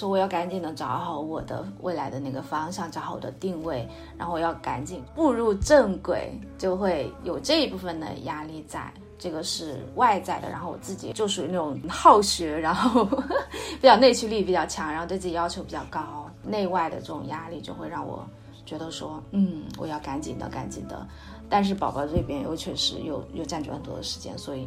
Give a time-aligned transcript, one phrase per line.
[0.00, 8.90] 说我要赶紧的找好我的未来的那个方向，找好我的定位，然后我要赶紧步入正轨，就会有这一部分的压力在。
[9.18, 18.26] 这个是外在的，然后我自己就属于那种好学，然后比较内驱力比较强，然后对自己要求比较高，内外的这种压力就会让我
[18.64, 21.06] 觉得说，嗯，我要赶紧的，赶紧的。
[21.50, 24.66] 但是宝宝这边又确实又又占据很多的时间，所以，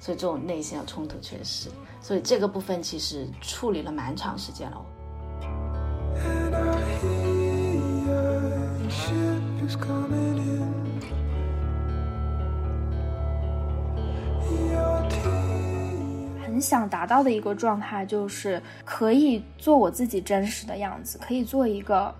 [0.00, 1.68] 所以这种内心的冲突确实，
[2.00, 4.82] 所以这个部分其实处理了蛮长时间了。
[16.42, 22.12] 很想达到的一个状态，就是可以做我自己真实的样子，可以做一个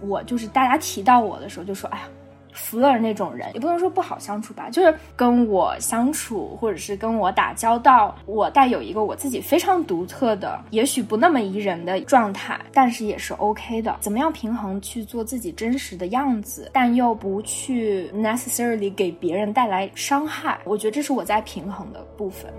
[0.00, 2.04] 我，就是大家提到我的时候就说，哎呀。
[2.52, 13.96] 福尔那种人也不能说不好相处吧，就是跟我相处或者是跟我打交道，我带有一个我自己非常独特的，也许不那么宜人的状态，但是也是 OK 的。
[14.00, 20.58] 怎么样平衡去做自己真实的样子，但又不去 necessarily 给别人带来伤害？
[20.64, 22.52] 我觉得这是我在平衡的部分。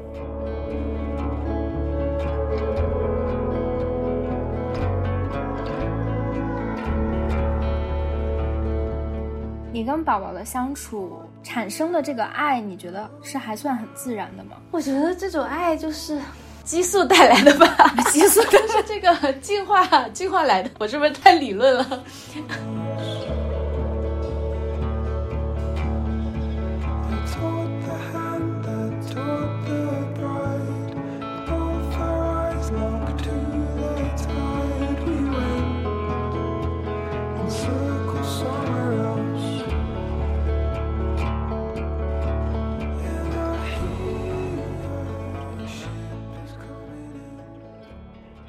[9.74, 14.52] 你跟宝宝的相处产生的这个爱，你觉得是还算很自然的吗？
[14.70, 16.22] 我觉得这种爱就是
[16.64, 20.70] 激素带来的吧， 激素都是这个进化进化来的。
[20.80, 22.04] 我是不是太理论了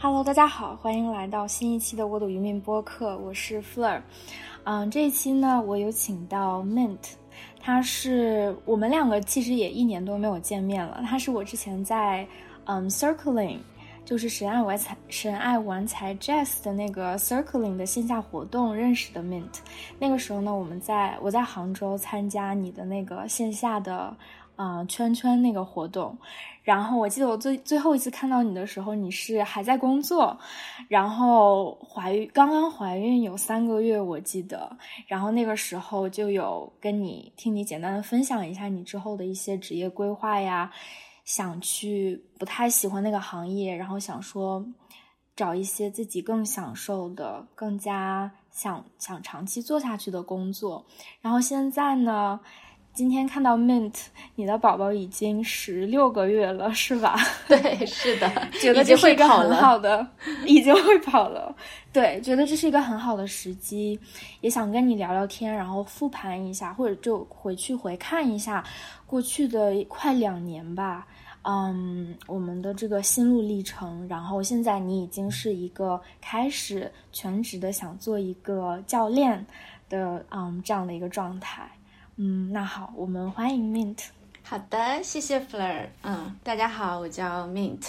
[0.05, 4.03] ？Hello，大家好，欢迎来到新一期的《我赌渔民》播客，我是 Fleur。
[4.65, 6.99] 嗯，这一期呢，我有请到 Mint，
[7.59, 11.03] 他是我们两个其实也一年多没有见面了。
[11.07, 12.29] 他是我之前在
[12.67, 13.61] 嗯 Circling，
[14.05, 19.55] 就是神爱玩财神爱玩财 Jazz 的那个 Circling 的线下活动认识的 Mint。
[19.99, 24.15] 那个时候呢，我们在我在杭州参加你的那个线下的
[24.57, 26.17] 啊圈圈那个活动。
[26.63, 30.35] 然后我记得我最最后一次看到你的时候，你是还在工作，
[30.89, 34.75] 然后怀孕刚刚怀孕有三个月，我记得。
[35.07, 40.73] 然后那个时候就有跟你听你简单的分享一下你之后的一些职业规划呀，
[41.27, 44.65] 想去不太喜欢那个行业，然后想说
[45.37, 50.83] 找一些自己更享受的、更加想想长期做下去的工作。
[51.21, 52.41] 然后现在呢？
[52.95, 53.93] 今天看到 Mint，
[54.37, 57.17] 你的宝宝已经十六个月了，是吧？
[57.49, 60.07] 对，是的， 觉得这是一个很好的，
[60.47, 61.53] 已经会跑了。
[61.93, 63.99] 对，觉得这是一个很好的时机，
[64.43, 68.63] 也想跟你聊聊天，然后复盘一下，或者就回去回看一下
[69.07, 71.05] 过去的快两年吧。
[71.43, 79.45] 嗯，我们的这个心路历程，然后现在你已经是一个开始全职的想做一个教练
[79.89, 81.69] 的，嗯，这样的一个状态。
[82.17, 83.99] 嗯，那好，我们欢迎 Mint。
[84.45, 85.89] 好的，谢谢 Fleur。
[86.03, 87.89] 嗯，大家好，我叫 Mint。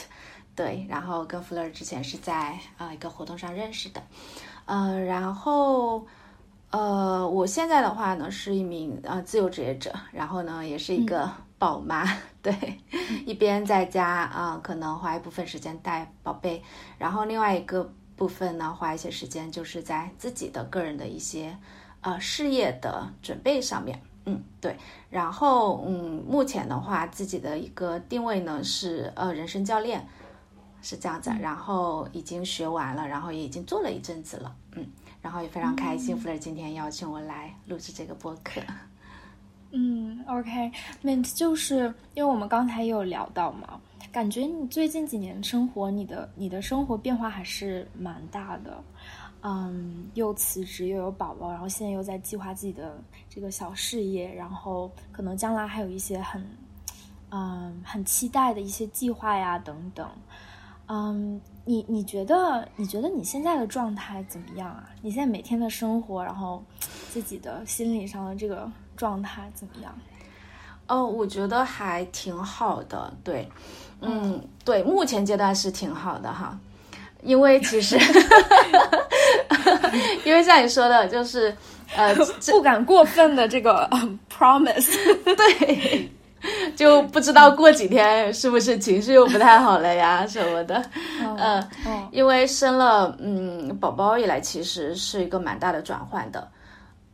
[0.55, 4.01] 对，然后跟 Fleur 之前是在啊一个活动上认识的。
[4.65, 6.07] 嗯，然后
[6.71, 12.03] 呃，我现在的话呢是一名呃自由职业者，然后呢也是一个宝妈。
[12.41, 12.79] 对，
[13.27, 16.63] 一边在家啊，可能花一部分时间带宝贝，
[16.97, 21.55] 然后另外一个部分呢花一些时间就是在自己的个人的一些
[22.01, 24.01] 呃事业的准备上面。
[24.25, 24.75] 嗯，对，
[25.09, 30.05] 然后嗯，目前的话，自己的一个定位呢是呃人生教练，
[30.81, 34.85] 是这样子，然后已经学完了，然后也已经做了一阵子了，嗯，
[35.21, 38.59] 然后也非常开心，福尔今天邀请我来录制这个播客。
[39.71, 43.79] 嗯，OK，Mint 就是因为我们刚才也有聊到嘛，
[44.11, 48.81] 感觉你最近几年生活，你的你的生活变化还是蛮大的。
[49.47, 52.99] 嗯，又辞职又有宝宝，然后现在又在计划自己的
[53.29, 56.43] 这个小事业，然后可能将来还有一些很，
[57.29, 60.09] 嗯，很期待的一些计划呀等等。
[60.87, 64.89] 嗯，你你觉得你觉得你现在的状态怎么样啊？
[65.03, 66.63] 你现在每天的生活，然后
[67.11, 69.95] 自己的心理上的这个状态怎么样？
[70.87, 73.47] 哦，我觉得还挺好的，对，
[74.01, 76.59] 嗯，对，目前阶段是挺好的哈。
[77.23, 77.97] 因为其实
[80.23, 81.55] 因为像你说的，就是
[81.95, 82.13] 呃，
[82.51, 83.89] 不敢过分的这个
[84.31, 84.91] promise，
[85.23, 86.11] 对
[86.75, 90.83] 就不知道过几天是不是情绪又不太好了呀 什么的。
[91.19, 91.67] 嗯，
[92.11, 96.47] 因为生了嗯宝宝以来，其实是一个蛮大的转换的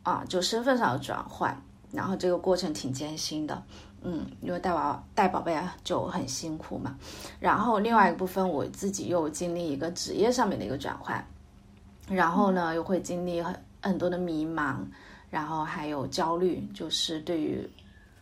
[0.02, 1.56] 啊，就身份上的转换，
[1.92, 3.62] 然后这个过程挺艰辛的。
[4.04, 6.96] 嗯，因为带娃带宝贝啊就很辛苦嘛。
[7.38, 11.24] 然后另外一个部分，我自己又经历一个职业上面的一个转换，
[12.12, 14.76] 然后呢又会经历很很多的迷茫。
[15.30, 17.66] 然后还有焦虑，就是对于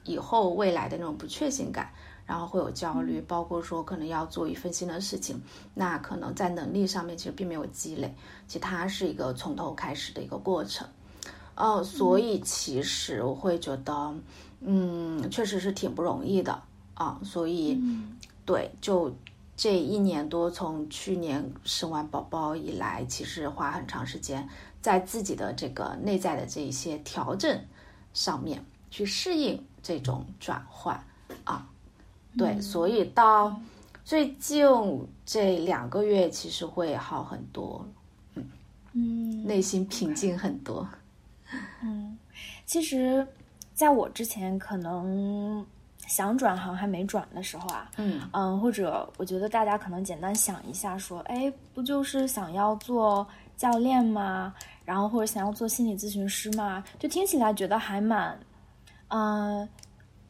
[0.04, 1.90] 以后未来的那种不确信感，
[2.24, 5.42] 然后会有焦虑，包括说可能要做一份新的事情，
[5.74, 8.14] 那可能在能力上面其实并没有积累，
[8.46, 10.86] 其实它是一个从头开始的一个过程，
[11.56, 14.14] 呃，所以其实我会觉得，
[14.60, 16.62] 嗯，确实是挺不容易的
[16.94, 17.76] 啊，所以
[18.46, 19.12] 对，就
[19.60, 24.48] 这一年多，从去年生完宝宝以来，其实花很长时间。
[24.80, 27.62] 在自己的这个内在的这一些调整
[28.14, 30.98] 上面去适应这种转换
[31.44, 31.68] 啊，
[32.38, 33.54] 对，所以到
[34.02, 34.66] 最近
[35.26, 37.86] 这两个月其实会好很多，
[38.36, 38.50] 嗯
[38.94, 40.88] 嗯，内心平静很多。
[41.82, 42.16] 嗯，
[42.64, 43.28] 其实
[43.74, 45.66] 在我之前可能
[46.10, 53.24] 想转行还没转的时候啊，嗯嗯，或者我觉得大家可能简单想一下，说，哎，不就是想要做
[53.56, 54.52] 教练吗？
[54.84, 58.36] 然后或者想要做心理咨询师吗，就听起来觉得还蛮，
[59.06, 59.68] 嗯，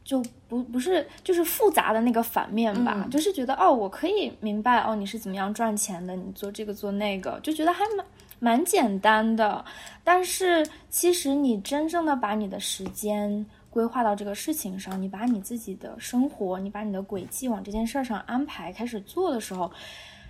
[0.04, 8.04] 就不不是就是复杂的那个反面吧，就是觉得哦，我可以明白哦，你是怎么样赚钱的，你做这个做那个，就觉得还蛮
[8.38, 9.64] 蛮简单的。
[10.04, 19.70] 但是其实你真正的把你的时间规划到这个事情上，你把你自己的生活，你把你的轨迹往这件事儿上安排，开始做的时候，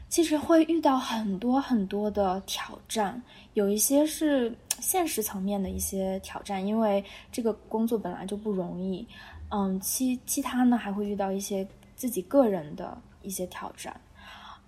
[0.08, 3.20] 其实会遇到很多很多的挑战。
[3.54, 7.02] 有一些是现实层面的一些挑战，因为
[7.32, 9.06] 这个工作本来就不容易。
[9.48, 11.66] 嗯，其其他呢还会遇到一些
[11.96, 14.00] 自己个人的一些挑战，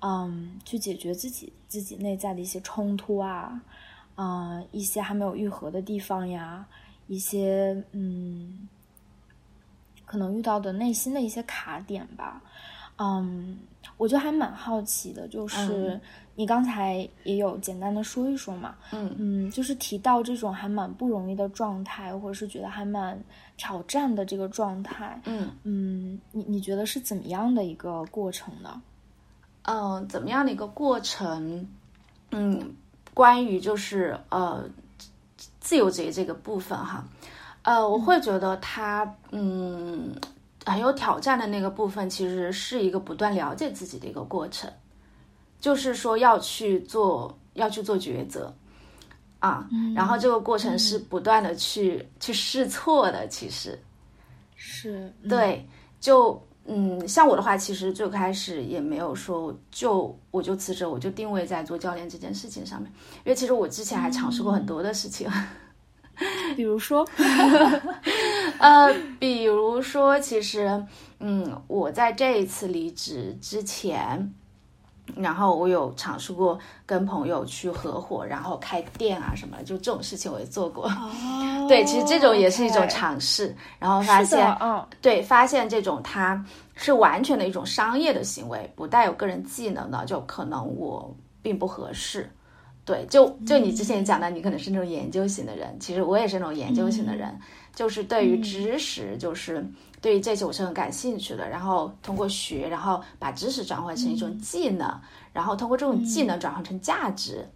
[0.01, 3.63] 嗯，去解决自己自己内在的一些冲突啊，
[4.17, 6.67] 啊，一些还没有愈合的地方呀，
[7.13, 8.69] 一些嗯，
[10.07, 12.43] 可能遇到的内心的一些卡点吧。
[12.97, 13.59] 嗯，
[13.97, 16.01] 我就还蛮好奇的，就是。
[16.35, 23.23] 你刚才也有简单的说一说嘛，嗯嗯，就是提到这种还蛮不容易的状态，或者是觉得还蛮
[23.59, 28.81] 挑战的这个状态，嗯嗯，你你觉得是怎么样的一个过程呢？
[29.65, 31.69] 嗯，怎么样的一个过程？
[32.31, 32.75] 嗯，
[33.13, 34.65] 关于就是呃
[35.63, 37.03] 自由职业这个部分哈，
[37.63, 40.15] 呃，我会觉得他嗯
[40.67, 44.71] 很有挑战的那个部分，其实是一个不断了解自己的一个过程。
[45.61, 48.53] 就是说要去做，要去做抉择，
[49.39, 53.79] 啊，然后这个过程是不断的去去试错的，其实。
[54.57, 55.65] 是对，
[56.01, 62.91] 就嗯，像我的话，其实最开始也没有说就我就辞职，我就定位在做教练这件事情上面，
[63.25, 65.29] 因为其实我之前还尝试过很多的事情，
[66.57, 67.07] 比如说，
[68.59, 70.85] 呃，比如说，其实
[71.21, 74.33] 嗯，我在这一次离职之前。
[75.17, 80.87] 然后我有尝试过跟朋友去合伙，然后开店啊什么的，就这种事情我也做过。
[80.87, 83.55] 哦， 对，其实这种也是一种尝试。
[83.79, 86.43] 然后发现，嗯，对，发现这种它
[86.77, 92.31] 是完全的一种商业的行为，不带有个人技能的，就可能我并不合适。
[92.85, 97.37] 对，就就你之前讲的，你可能是那种研究型的人，其实我也是那种研究型的人，
[97.75, 99.65] 就是对于知识，就是。
[100.03, 105.01] 对于这些我是很感兴趣的，然后通过学，然后把知识转换成一种技能，
[105.33, 107.49] 然后通过这种技能转换成价值，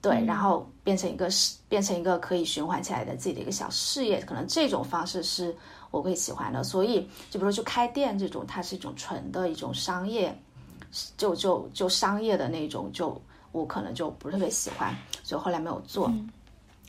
[0.00, 5.54] 对，然后变成一个事变成一个可以循环起来的自己的一个小事业，可能这种方式是
[5.90, 6.64] 我会喜欢的。
[6.64, 10.34] 所以，就比如说去开店这种，它是一种纯的一种商业，
[11.18, 13.20] 就就就商业的那种，就
[13.52, 16.10] 我可能就不是特别喜欢，所以后来没有做。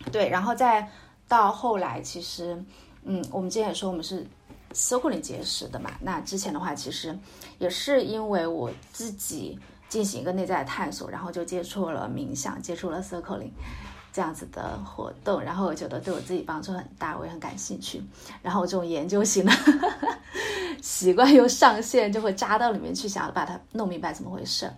[0.09, 0.89] 对，然后再
[1.27, 2.57] 到后来，其实，
[3.03, 4.25] 嗯，我们之前也说我们是。
[4.75, 7.17] Circling 结识的嘛，那之前的话其实
[7.57, 13.51] 也是因为我自己进行一个内在探索，然后就接触了冥想，接触了 circling
[14.11, 18.03] 这样子的活动，然后我觉得对我自己帮助很大，我也很感兴趣。
[18.41, 19.51] 然后这种研究型的
[20.81, 24.69] 习惯又上线，就会扎到里面去，想要把它弄明白怎么回事。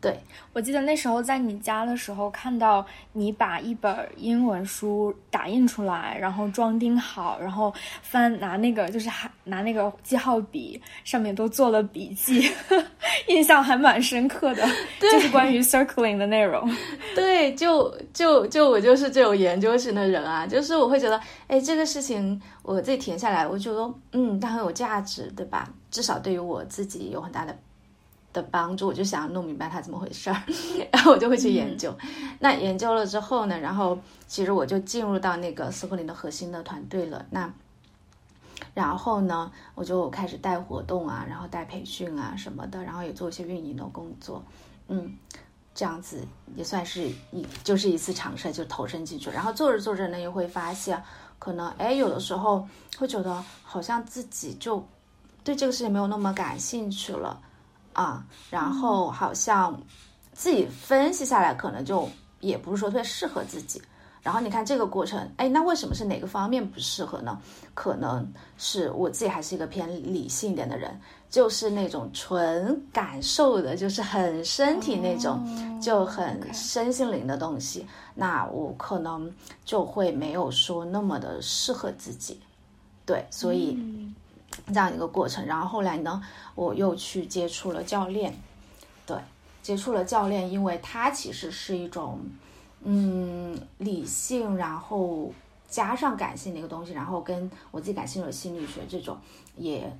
[0.00, 0.16] 对，
[0.52, 12.48] 我记得那时候在你家的时候，看到你把一本英文书打印出来，然后装订好，然后翻拿那个就是还拿那个记号笔，上面都做了笔记，
[13.26, 14.64] 印象还蛮深刻的，
[15.02, 16.72] 就是关于 circling 的内容。
[17.16, 25.68] 对，就就就我就是这种研究型的人啊，就是我会觉得，哎，这个事情我自己停下来，我觉得，嗯，它很有价值，对吧？
[25.90, 27.56] 至少对于我自己有很大的。
[28.32, 30.42] 的帮助，我就想弄明白它怎么回事儿，
[30.92, 31.96] 然后我就会去研究。
[32.38, 37.24] 那研究了之后呢，然后其实我就进入到那个斯科林的核心的团队了。
[37.30, 37.50] 那
[38.74, 44.42] 然后呢，我就开始带活动啊，然后带培训啊什么的，然后也做一些运营的工作。
[44.88, 45.16] 嗯，
[45.74, 46.20] 这样子
[46.54, 49.30] 也算是一就是一次尝试，就投身进去。
[49.30, 51.02] 然后做着做着呢，又会发现，
[51.38, 52.68] 可能哎，有的时候
[52.98, 54.86] 会觉得好像自己就
[55.42, 57.40] 对这个事情没有那么感兴趣了。
[57.98, 59.76] 啊，然后好像
[60.32, 63.82] 自己分析下来，可能就也不是说特别适合自己。
[64.22, 67.36] 然后你看这个过程，哎，那为什么是哪个方面不适合呢？
[67.74, 68.24] 可能
[68.56, 70.96] 是我自己还是一个偏理性一点的人，
[71.28, 75.42] 就是那种纯感受的，就是很身体那种，
[75.80, 77.84] 就很身心灵的东西。
[78.14, 79.28] 那我可能
[79.64, 82.38] 就会没有说那么的适合自己。
[83.04, 83.76] 对，所以。
[84.66, 86.22] 这样一个过程，然后后来呢，
[86.54, 88.36] 我又去接触了教练，
[89.06, 89.16] 对，
[89.62, 92.20] 接触了教练，因为他其实是一种，
[92.82, 95.32] 嗯，理性，然后
[95.68, 99.16] 加上感性的一个东西，然后跟我自己感兴趣的心理学这种
[99.56, 99.90] 也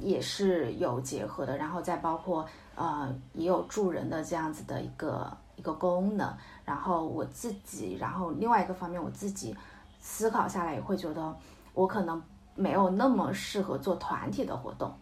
[0.00, 9.56] 也是有结合的，然后再包括呃，也有助人的这样子的一个一个功能，然后我自己，然后另外一个方面，我自己
[10.00, 11.36] 思考下来也会觉得
[11.74, 12.20] 我可能。
[12.54, 14.92] 没有那么适合做团体的活动，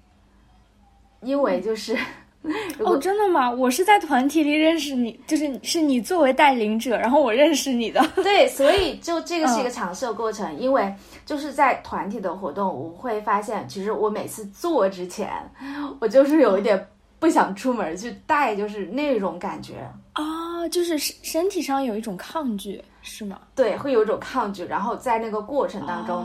[1.20, 1.96] 因为就是
[2.78, 3.50] 哦， 真的吗？
[3.50, 8.00] 我是在团体里认识你，就是是你作为带领者，然后我认识你的。
[8.22, 10.94] 对，所以就这个是一个尝试的过程，因为
[11.26, 15.28] 就是在团体的活动，我会发现，其实我每次做之前，
[15.98, 16.88] 我就是有一点
[17.18, 23.40] 不想出门去带，就是那种感觉啊，就是身身体上有一种抗拒，是吗？
[23.56, 26.24] 对，会有一种抗拒，然后在那个过程当中。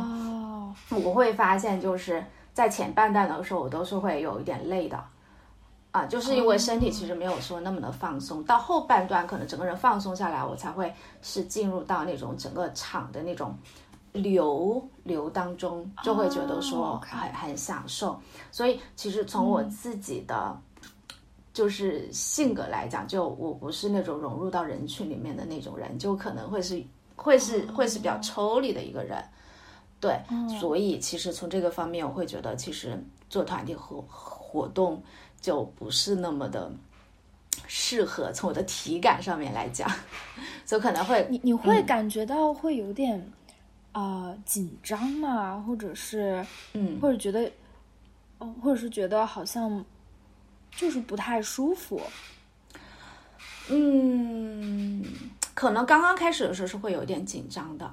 [0.90, 5.04] 我会发现，就是在前半段的时候，我都是会有一点累的，
[5.92, 8.44] 啊，就是因为身体其实没有说那么的放松。
[8.44, 13.58] 到后半段，可能整个人放松下来，我才会是进入到那种整个场的那种
[14.12, 18.20] 流流当中，就会觉得说很很享受。
[18.52, 20.56] 所以，其实从我自己的
[21.54, 26.84] 就是性格来讲，就我不是那种融入到人群里面的那种人，就可能会是
[27.16, 29.24] 会是会是比较抽离的一个人。
[30.04, 30.20] 对，
[30.60, 35.02] 所以其实从这个方面，我会觉得其实做团体活活动
[35.40, 36.70] 就不是那么的
[37.68, 38.30] 适合。
[38.34, 39.90] 从我的体感上面来讲，
[40.68, 43.32] 所以可能会你你会感觉到会有点
[43.94, 47.50] 啊紧张嘛，或者是嗯，或者觉得
[48.40, 49.86] 哦，或者是觉得好像
[50.70, 52.02] 就是不太舒服。
[53.70, 55.02] 嗯，
[55.54, 57.86] 可能刚刚开始的时候是会有点紧张的，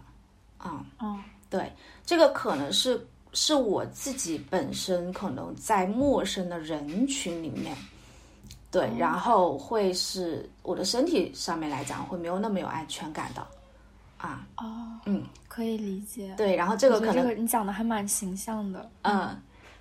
[0.59, 1.23] 啊，嗯。
[1.51, 1.71] 对，
[2.07, 7.77] 这个可能是是我自己本身可能在陌生的人群里面，
[8.71, 13.45] 对，然后会是我的身体上面来讲会没有那么有安全感的，
[14.17, 14.65] 啊，哦，
[15.07, 16.33] 嗯，可以理解。
[16.37, 19.37] 对，然后这个可能你讲的还蛮形象的，嗯，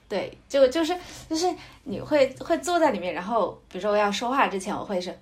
[0.07, 0.97] 对，就就是
[1.29, 1.47] 就是
[1.83, 5.15] 你会会坐在里面，然后比如说我要说话之前，我会是。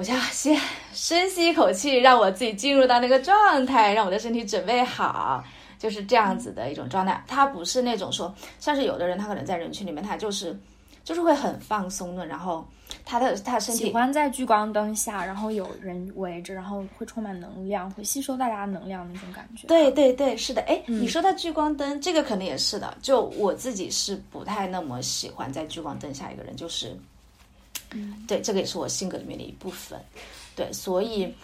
[0.00, 0.58] 我就要先
[0.94, 5.44] 深吸一口气，让我自己进入到那个状态，让我的身体准备好，
[5.78, 7.22] 就是这样子的一种状态。
[7.28, 10.58] 他不是那种说，像是有的人，他可能在人群里面，他就是
[11.04, 12.66] 就是会很放松的，然后
[13.04, 19.66] 他的他身体喜欢在聚光灯下，然后有人围着，然后会充满能量，会吸收大家能量那种感觉。
[19.66, 20.62] 对对对，是的。
[20.62, 22.96] 哎，你说到聚光灯，这个肯定也是的。
[23.02, 26.98] 就我自己是不太那么喜欢在聚光灯下一个人，就是。
[27.92, 30.00] 嗯，对，这个也是我性格里面的一部分。
[30.54, 31.34] 对，所以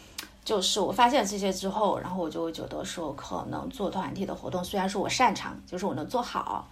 [0.45, 6.69] 就是我发现了这些之后，然后我就会觉得说，可能做团体的活动，虽然说我擅长，就是我能做好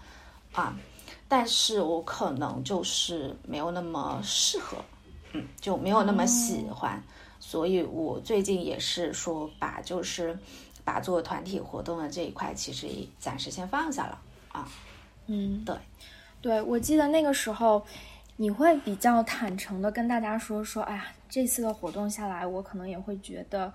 [0.52, 0.76] 啊，
[1.26, 4.76] 但是我可能就是没有那么适合，
[5.32, 7.02] 嗯，就没有那么喜欢。
[7.40, 10.38] 所以我最近也是说，把就是
[10.84, 12.86] 把做团体活动的这一块，其实
[13.18, 14.20] 暂时先放下了
[14.52, 14.68] 啊。
[15.26, 15.74] 嗯，对，
[16.40, 17.84] 对我记得那个时候。
[18.36, 23.72] 你会比较坦诚的跟大家说说，哎呀，这次的活动下来，我可能也会觉得，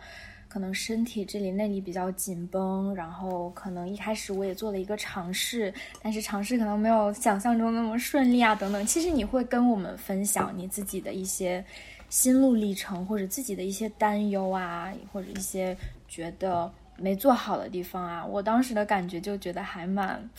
[0.49, 8.85] 可能身体这里那里比较紧绷，然后可能一开始我也做了一个尝试，但是尝试可能没有想象中那么顺利啊，等等。
[8.85, 11.63] 其实你会跟我们分享你自己的一些
[12.09, 15.77] 心路历程，或者自己的一些担忧啊，或者一些
[16.09, 18.25] 觉得没做好的地方啊。
[18.25, 20.29] 我当时的感觉就觉得还蛮，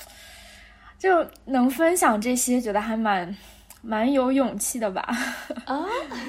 [0.99, 3.35] 就能分享这些，觉得还蛮。
[3.83, 5.03] 蛮有勇气的吧？
[5.65, 5.85] 啊，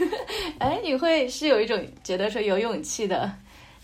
[0.60, 3.32] 哎，你会是有一种觉得说有勇气的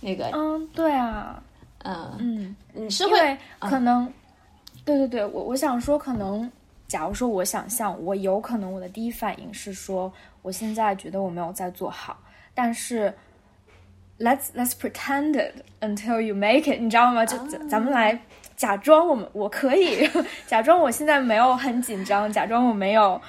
[0.01, 0.29] 那个？
[0.33, 1.41] 嗯，对啊，
[1.83, 4.11] 嗯嗯，你是会可能，
[4.85, 6.49] 对对对，我我想说，可能
[6.87, 12.17] 假如说我想象，我有可能我的第一反应是说，我现在觉得我没有在做好，
[12.53, 13.13] 但是
[14.19, 17.25] let's let's pretend it until you make it，你知道吗？
[17.25, 18.17] 就咱咱们来
[18.55, 20.09] 假装我们我可以
[20.47, 23.19] 假装我现在没有很紧张，假装我没有。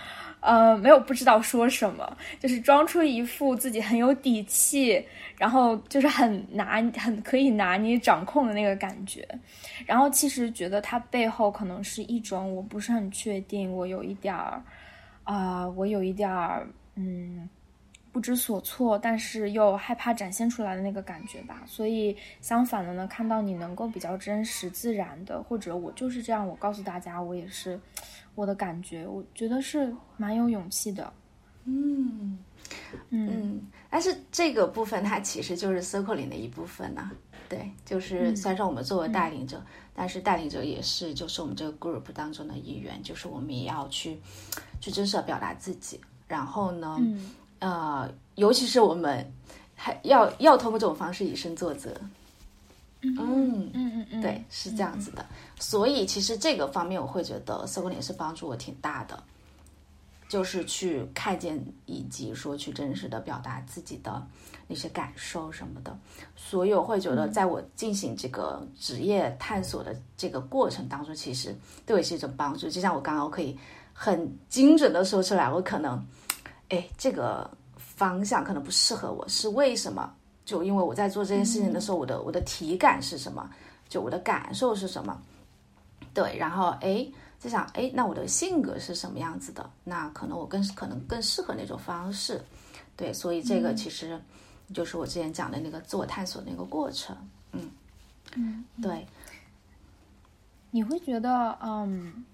[0.40, 5.04] 呃，没有不知道说什么，就是装出一副自己很有底气，
[5.36, 9.26] 然后就是很拿很可以拿捏掌控的那个感觉，
[9.84, 14.62] 然后其实觉得他背后可能是一种我不是很确定，我有一点儿
[15.24, 17.48] 啊，我有一点儿嗯
[18.12, 21.62] 不知所措，但是又害怕展现出来的那个感觉吧。
[21.66, 27.78] 所以相反的呢，看到你能够比较真实自然的，或者我就是这样，我告诉大家，我也是。
[28.38, 31.12] 我的感觉，我觉得是蛮有勇气的，
[31.64, 32.38] 嗯
[33.10, 37.10] 嗯，但是这个部分它其实就是 circle 里的一部分呢，
[37.48, 39.60] 对，就是虽然说我们作为带领者，
[39.92, 44.16] 但是带领者也是就是我们这个 group 当中的一员，就是我们也要去
[44.80, 46.96] 去真实的表达自己，然后呢，
[47.58, 49.28] 呃，尤其是我们
[49.74, 51.92] 还要要通过这种方式以身作则。
[53.02, 53.14] 嗯
[53.74, 55.24] 嗯嗯嗯，对，是这样子的。
[55.60, 59.22] 所以其实这个方面，我会觉得色光点是帮助我挺大的，
[60.28, 64.26] 就是去看见以及说去真实的表达自己的
[64.66, 65.96] 那些感受什么的。
[66.34, 71.54] 所以我会觉得，在我进行这个职业探索的这个过程当中，其实
[71.86, 72.68] 对我是一种帮助。
[72.68, 73.56] 就像我刚刚我可以
[73.92, 76.04] 很精准的说出来，我可能，
[76.68, 80.12] 哎，这个方向可能不适合我，是为什么？
[80.48, 83.50] 就因为我在做这件事情的时候，我的我的体感是什么？
[83.86, 85.20] 就我的感受是什么？
[86.14, 87.06] 对，然后哎，
[87.38, 89.68] 就想哎，那我的性格是什么样子的？
[89.84, 92.40] 那可能我更可能更适合那种方式。
[92.96, 94.18] 对，所以这个其实
[94.72, 97.14] 就是我之前讲的那个自我探索的那个过程。
[97.52, 97.70] 嗯
[98.34, 99.06] 嗯，对。
[100.70, 102.24] 你会觉得，嗯，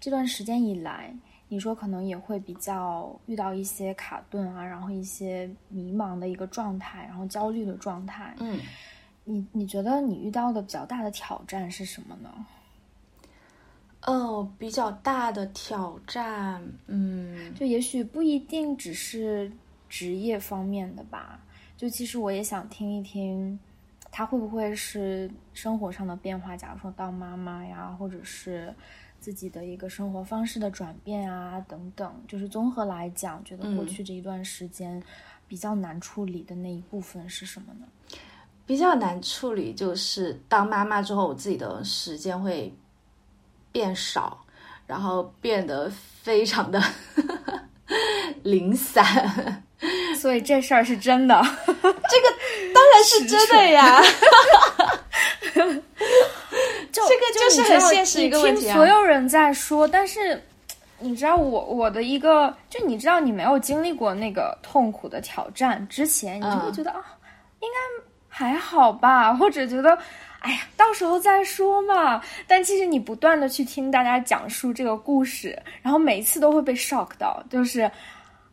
[0.00, 1.14] 这段时间以来。
[1.52, 8.36] 你说可能也会比较遇到一些卡顿啊，然后一些迷茫的一个状态，然后焦虑的状态。
[8.38, 8.60] 嗯，
[9.24, 12.46] 你你觉得你遇到的比较大的挑战是什么呢？
[14.02, 19.50] 哦，比较大的挑战，嗯，就也许不一定只是
[19.88, 21.40] 职业方面的吧。
[21.76, 23.58] 就其实我也想听一听，
[24.12, 26.56] 他会不会是生活上的变化？
[26.56, 28.72] 假如说当妈妈呀，或者是。
[29.20, 35.02] 自己的一个生活方式的转变啊，等等，就是综合来讲，觉得过去这一段时间
[35.46, 37.86] 比较难处理的那一部分是什么呢？
[38.66, 42.72] 比较难处理就是当妈妈之后，我自己的时间会
[43.70, 44.44] 变少，
[44.86, 45.90] 然后变得
[46.22, 46.82] 非常的
[48.42, 49.62] 零散。
[50.20, 51.88] 所以这事儿是真的，这个
[52.74, 54.00] 当然是真的呀。
[56.92, 58.74] 就这个就是很现实一个问题啊！
[58.74, 60.42] 所有人在说，但是
[60.98, 67.00] 你知道我我的一个，就你知道你没有经历过那个痛苦的挑战之前，你就会觉得啊，
[67.60, 69.96] 应该还好吧，或者觉得
[70.40, 72.22] 哎呀，到时候再说嘛。
[72.46, 77.82] 但其实你不断的去听大家讲述这个故事，然后每一次都会被 shock 到，就是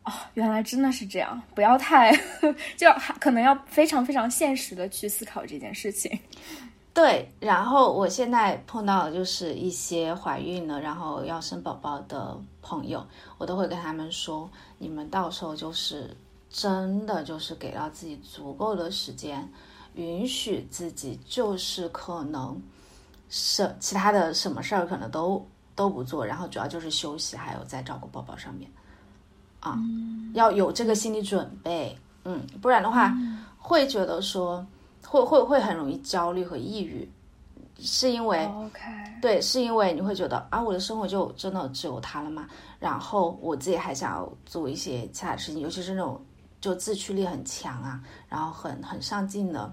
[0.04, 2.10] 哦，原来真的是这样，不要太
[2.76, 6.18] 就可能要非常非常现实的去思考这件事情。
[6.98, 13.06] 对，然后我现在碰到就是一些怀孕了，然后要生宝宝的朋友，
[13.38, 16.12] 我都会跟他们说，你们到时候就是
[16.50, 19.48] 真的就是给到自己足够的时间，
[19.94, 22.60] 允许自己就是可能
[23.28, 28.68] 什其他的什么事儿可能都都不做，然后主要就是休息，还有在照顾宝宝上面，
[29.60, 29.78] 啊，
[30.34, 33.16] 要有这个心理准备，嗯，不然的话
[33.56, 34.66] 会觉得说。
[35.08, 37.10] 会会会很容易焦虑和抑郁，
[37.78, 38.48] 是因为
[39.22, 42.46] 对，是因为你会觉得啊，我的生活就真的只有他了吗？
[42.78, 46.20] 然后我自己还想要做一些其他的事情，尤其是那种
[46.60, 49.72] 就自驱力很强啊，然后很很上进的，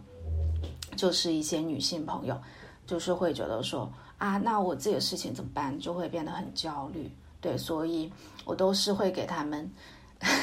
[0.95, 2.39] 就是一些女性朋友，
[2.87, 5.77] 就是会觉得说啊，那我自己的事情怎么办？
[5.79, 7.11] 就会变得很焦虑。
[7.41, 8.11] 对，所以
[8.45, 9.69] 我都是会给他们，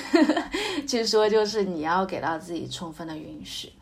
[0.87, 3.73] 去说就是你要给到自己充分的允许。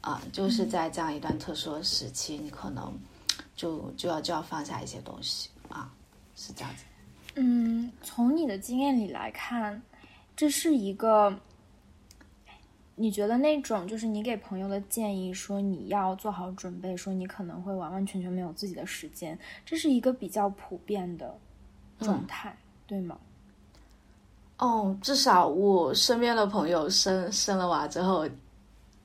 [0.00, 2.92] 啊，就是在这样一段特殊的时期，你可能
[3.54, 5.92] 就就要就要放下一些东西啊，
[6.34, 6.84] 是这样子。
[7.34, 9.82] 嗯，从你的经验里来看，
[10.36, 11.38] 这是一个。
[12.98, 21.36] 你觉得那种就是你给朋友的建议，说你要做好准备，说你可能会完完全全没有自己的时间，这是一个比较普遍的
[22.00, 22.56] 状态，
[22.86, 23.18] 对吗？
[24.56, 28.26] 哦，至少我身边的朋友生生了娃之后，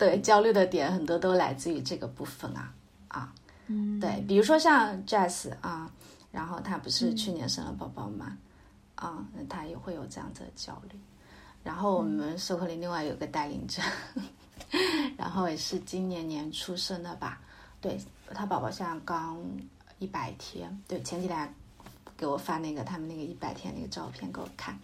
[0.01, 2.73] 对焦虑的点很多都来自于这个部分啊
[3.07, 3.31] 啊，
[3.67, 5.87] 嗯，对，比如说像 Jazz 啊，
[6.31, 8.35] 然后他不是去年生了宝宝嘛，
[8.95, 10.99] 啊，那他也会有这样子的焦虑。
[11.63, 13.79] 然后我们社会里另外有个带领者，
[15.15, 17.39] 然后也是今年年出生的吧？
[17.79, 17.99] 对
[18.33, 19.37] 他宝宝现在刚
[19.99, 21.53] 一百天，对前几天
[22.17, 24.75] 给我发那个他们那个一百天那个照片给我看，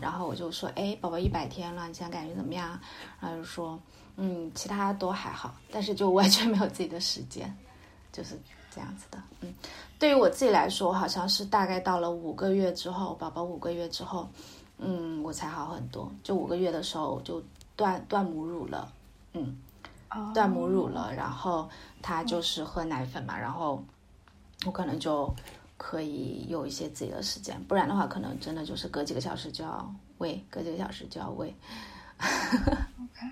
[0.00, 2.78] 然后我就说，哎，宝宝一百天了，你现在感觉怎么样？
[3.20, 3.80] 然后就说，
[4.16, 7.54] 嗯，其他都还好，但是就完全没有自己的时间，
[8.12, 8.38] 就是
[8.70, 9.22] 这样子的。
[9.40, 9.52] 嗯，
[9.98, 14.28] 对于我自己来说，好像是大概到了五个月之后，宝宝五个月之后。
[14.84, 16.10] 嗯，我才好很多。
[16.24, 17.40] 就五个月的时候就
[17.76, 18.92] 断断母乳了，
[19.32, 19.56] 嗯，
[20.34, 21.14] 断母乳了。
[21.14, 21.70] 然后
[22.00, 23.80] 他就是喝奶粉嘛，然后
[24.66, 25.32] 我可能就
[25.76, 27.62] 可以有一些自己的时间。
[27.68, 31.54] 不然的话，可能真的就是隔几个小时就要喂，隔几个小时就要喂。
[32.22, 33.26] OK，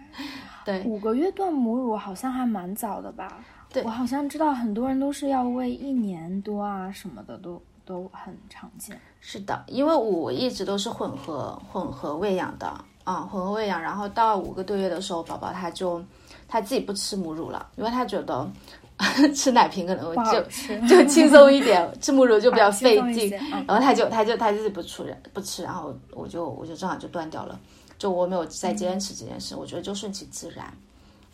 [0.65, 3.39] 对，五个月断母乳好像还蛮早的吧？
[3.73, 7.61] 对，我好像知道很多人都是要喂一年多啊什么的都。
[7.87, 12.69] 都很常见，是的，因为我一直都是混合混合喂养的
[13.03, 16.01] 啊，混合喂养，然后到五个多月的时候，宝宝他就
[16.47, 18.49] 他自己不吃母乳了，因为他觉得
[19.35, 20.41] 吃奶瓶可能就
[20.87, 23.29] 就轻松一点， 吃母乳就比较费劲，
[23.67, 27.59] 然后他就他就他自己不吃不吃，然后我就我就正好就断掉了，
[28.01, 30.77] 就我没有再坚持这件事，我觉得就顺其自然，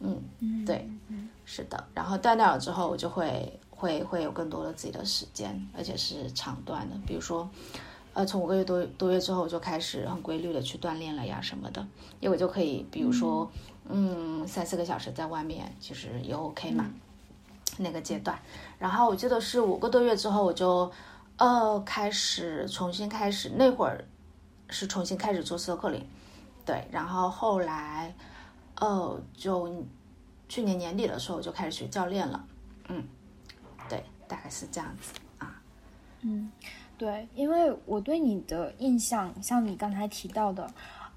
[0.00, 0.22] 嗯，
[0.66, 0.87] 对，
[1.46, 3.59] 是的，然后断掉了之后，我就会。
[3.79, 6.96] 会会有更多的自己的时间，而且是长段的。
[7.07, 7.46] 比如说，
[8.14, 11.87] 呃，从五个月多多月之后，我就开始很规律的去锻炼了呀什么的，
[12.18, 13.46] 因为我就可以，比如说，
[13.87, 16.90] 嗯，三四个小时在外面，其实也 OK 嘛。
[17.76, 18.38] 那个阶段，
[18.79, 20.90] 然后我记得是五个多月之后，我就
[21.37, 24.02] 呃开始重新开始，那会儿
[24.70, 26.05] 是重新开始做 circling，
[26.66, 28.12] 对，然后后来，
[28.81, 29.83] 呃，就
[30.48, 32.44] 去年年底的时候，我就开始学教练了，
[32.88, 33.02] 嗯。
[33.88, 35.62] 对大概是这样子啊，
[36.22, 36.50] 嗯，
[36.98, 40.68] 对，因为我对你的印象，像你刚才提到的，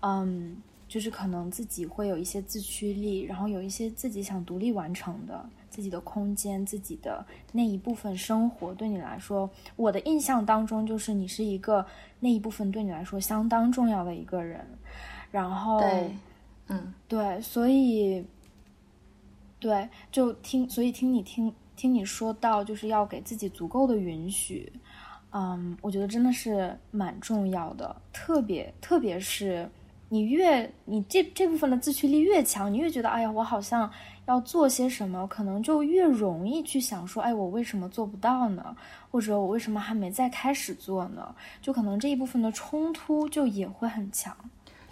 [0.02, 11.84] 嗯，就是可能自己会有一些自驱力，然后有一些自己想独立完成的自己的空间，自己的那一部分生活，对你来说，我的印象当中就是你是一个
[12.20, 14.64] 那一部分对你来说相当重要的一个人，
[15.32, 16.16] 然后，对，
[16.68, 18.26] 嗯，对，所以，
[19.60, 21.54] 对，就听，所以听你听。
[21.76, 24.70] 听你说到就是要给自己足够的允许，
[25.32, 27.96] 嗯，我觉得真的是蛮重要的。
[28.12, 29.66] 特别特别是
[30.10, 33.90] 你越你这这部分的自驱力越强，你越觉得哎呀，我好像
[34.26, 38.76] 要做些什么，可能就越容易去想说，哎，我为什么做不到呢？
[39.10, 41.34] 或者我为什么还没再开始做呢？
[41.62, 44.36] 就可能这一部分的冲突就也会很强。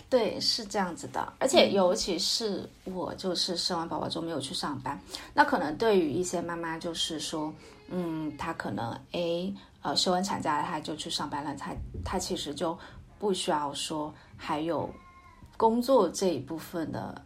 [0.09, 4.97] 对，是这样子的，而且尤其是我就是生完宝宝之后没有去上班，
[5.33, 7.53] 那可能对于一些妈妈就是说，
[7.89, 12.77] 嗯，她可能 A，呃，休完产假她就去上班了，她她其实就
[13.19, 14.89] 不需要说还有
[15.57, 17.21] 工作这一部分的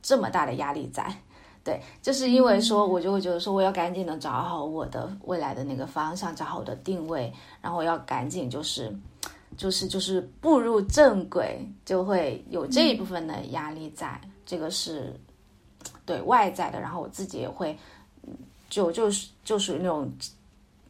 [0.00, 1.14] 这么大的压力在，
[1.62, 8.90] 对，就是因为说我就会觉得说我要赶紧的找好我的未来的那个方向，找好我的定位，然后我要赶紧就是。
[9.56, 15.14] 就是就是步入正轨，就会有这一部分的压力在，这个是
[16.04, 16.80] 对外在的。
[16.80, 17.76] 然后我自己也会，
[18.68, 20.10] 就就是就属于那种，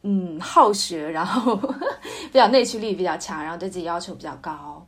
[0.01, 4.85] 嗯，好学，然后比较内驱力比较强，然后对自己要求比较高，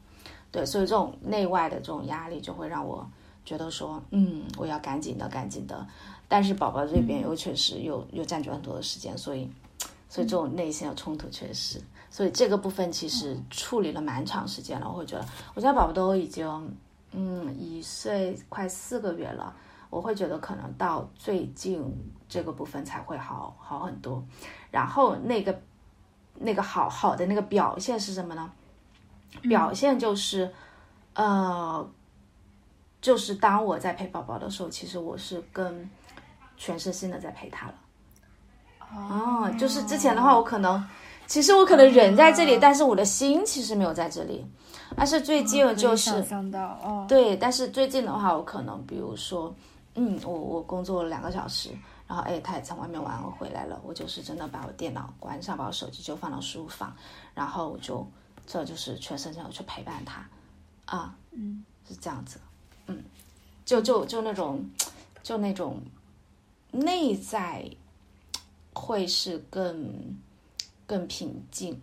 [0.52, 3.08] 对，所以这种内外的这种压力就会让我
[3.44, 5.86] 觉得说，嗯，我要赶紧的，赶紧的。
[6.28, 9.50] 但是宝宝这边又确实又又占据很多的时间，所以
[10.10, 11.80] 所以这种内心的冲突确实。
[12.16, 16.48] 所以这个部分其实处理了蛮长时间了，我会觉得我家宝宝都已经
[17.12, 19.54] 嗯一岁快四个月了，
[19.90, 21.84] 我会觉得可能到最近
[22.30, 24.24] 这个部分才会好好很多。
[24.72, 25.62] 然后那个
[26.36, 28.50] 那个好好的那个表现是什么呢？
[29.42, 30.50] 表现就是
[31.16, 31.86] 呃，
[33.02, 35.90] 就是当我在陪宝宝的时候，其实我是跟
[36.56, 37.74] 全身心的在陪他了。
[38.96, 40.82] 哦，就是之前的话，我可能。
[41.28, 44.46] 其实我可能人在这里，但是我的心其实没有在这里。
[44.96, 49.54] 但是最近就是，想到哦，对，但是最近的话，我可能比如说，
[49.96, 51.72] 嗯，我我工作了两个小时，
[52.08, 56.96] 然后哎，他也从外面玩我回来了，我就是真的把我电脑关上，把我手机就放到书房，
[57.34, 58.08] 然后我就
[58.46, 60.26] 这就是全身心的去陪伴他，
[60.86, 62.40] 啊，嗯，是这样子，
[62.86, 63.04] 嗯，
[63.66, 64.64] 就就就那种
[65.24, 65.82] 就那种
[66.72, 67.66] 内在
[68.74, 69.92] 会是更
[70.86, 71.82] 更平静、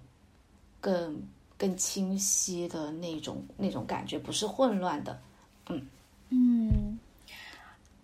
[0.81, 1.23] 更
[1.57, 5.21] 更清晰的那种那种感觉，不是混乱的，
[5.69, 5.87] 嗯
[6.31, 6.99] 嗯。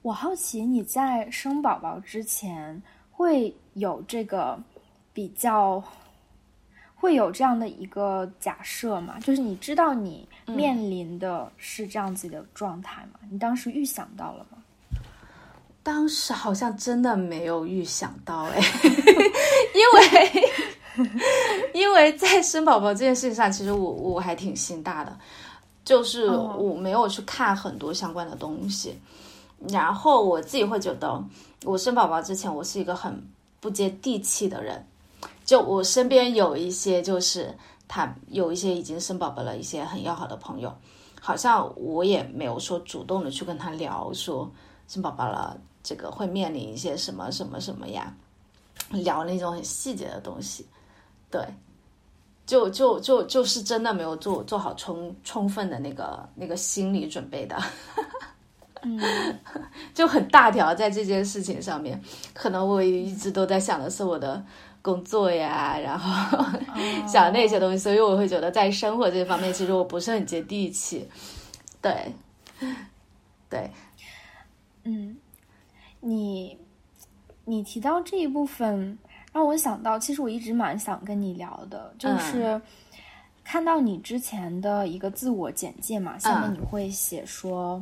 [0.03, 2.81] 我好奇你在生宝宝之前
[3.11, 4.59] 会有这个
[5.13, 5.83] 比较，
[6.95, 9.19] 会有这样的一个假设吗？
[9.21, 13.19] 就是你知道你面临的是这样子的状态吗？
[13.29, 14.59] 你当时预想到了吗？
[15.83, 18.61] 当时好像真的没有预想到哎，
[19.75, 20.48] 因为
[21.75, 25.17] 因为在生宝宝这件事情上，其实我我还挺心大的，
[25.85, 28.99] 就是我没有去看很多相关的东西。
[29.69, 31.23] 然后我自己会觉得，
[31.65, 33.21] 我生宝宝之前，我是一个很
[33.61, 34.85] 不接地气的人。
[35.45, 37.53] 就我身边有一些，就是
[37.89, 40.73] 他有一些已经生宝宝了一些很要好的朋友，
[41.21, 44.49] 好像我也没有说主动的去跟他聊说
[44.87, 48.15] 生宝宝了，这个会面临一些什么什么什么呀，
[48.91, 50.67] 聊那种很细节的东西。
[51.31, 51.41] 对，
[52.47, 57.57] 就就就就是真的没有做做好充充分的那个那个心理准备的。
[58.83, 59.01] 嗯，
[59.93, 62.01] 就很大条，在这件事情上面，
[62.33, 64.41] 可能我一直都在想的是我的
[64.81, 66.45] 工作呀，然后
[67.07, 71.09] 想那些东西，所以我会觉得在生活这方面，其实我不是很接地气。
[71.83, 72.13] 对，
[73.51, 73.71] 对，
[74.85, 75.17] 嗯，
[76.01, 76.57] 你
[77.45, 78.97] 你提到这一部分，
[79.39, 82.61] 让我想到，其实我一直蛮想跟你聊的，就是
[83.45, 87.81] 看到你之前的一个自我简介嘛，下面你会写说。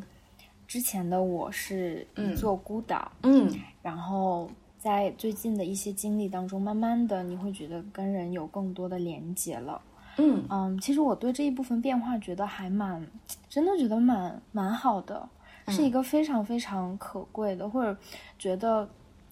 [0.67, 3.49] 之前的我是一座孤岛，嗯，
[3.83, 9.81] 然后在最近的一些经历当中，慢慢的你会觉得跟人有更多的连接了，
[10.19, 10.45] 嗯。
[10.51, 13.01] 嗯，其实我对这一部分变化觉得还蛮，
[13.49, 15.27] 真的觉得蛮蛮好的，
[15.69, 17.97] 是一个非常非常可贵的，或者
[18.37, 18.87] 觉得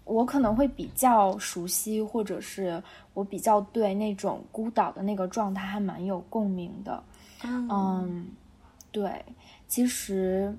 [0.05, 2.83] 我可能会比较熟悉，或者是
[3.15, 7.03] 我比较对那种孤岛的那个状态还蛮有共鸣的，
[7.43, 8.29] 嗯，
[8.93, 9.25] 对，
[9.67, 10.55] 其实。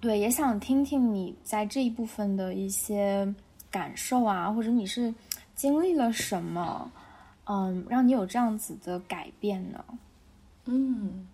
[0.00, 3.34] 对，也想听听你在这一部分的一些
[3.68, 5.12] 感受啊，或者你是
[5.56, 6.88] 经历了什么，
[7.46, 9.84] 嗯，让你有这样子的改变呢？
[10.66, 11.26] 嗯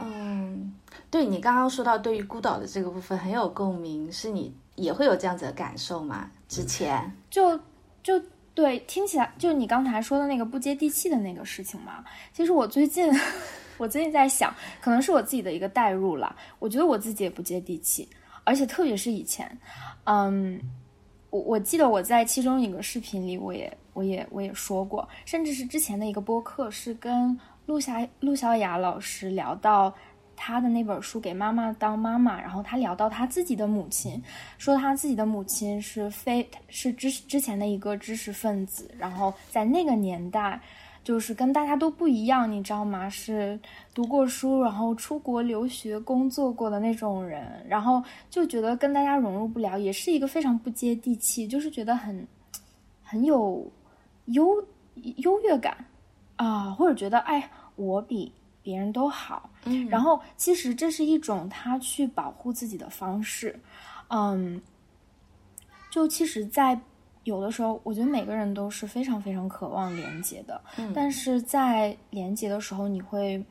[0.00, 0.74] 嗯，
[1.08, 6.30] 对你刚刚说到对于孤岛的这个部分很有共鸣，是你也会有这样子的感受吗？
[6.48, 7.58] 之前就
[8.02, 8.22] 就
[8.54, 13.12] 对，听起来就你刚才说的那个不接地气的那个事情嘛，其实我最近。
[13.78, 16.34] 我最近在想，可能是我自己的一个代入了。
[16.58, 18.08] 我觉得我自己也不接地气，
[18.42, 19.46] 而且特别是以前，
[20.04, 20.58] 嗯，
[21.28, 29.94] 我我记得我在其中一个视频里，我也我也我也说过，甚至是之前的一个播客，是跟陆霞陆小雅老师聊到
[30.36, 34.22] 他的那本书《给妈妈当妈妈》，然后他聊到他自己的母亲，
[34.58, 40.60] 说他自己的母亲是非是之之前的一个知识分子，然后在那个年代。
[41.06, 43.08] 就是跟大家都不一样，你知道吗？
[43.08, 43.56] 是
[43.94, 52.26] 读过书，然后出国留学工作过的那种人，然后就觉得跟大家融入不了，也是一个非常不接地气，就是觉得很
[53.04, 53.64] 很有
[54.24, 54.48] 优
[55.18, 55.76] 优越感
[56.34, 59.48] 啊，或者觉得哎，我比别人都好。
[59.66, 63.58] 嗯，然后其实这是一种他去保护自己的方式，
[64.08, 64.60] 嗯，
[65.90, 66.80] 就其实，在。
[67.24, 70.62] 有的时候，我觉得每个人都是非常非常渴望连接的，
[70.94, 73.44] 但是在连接的时候，你会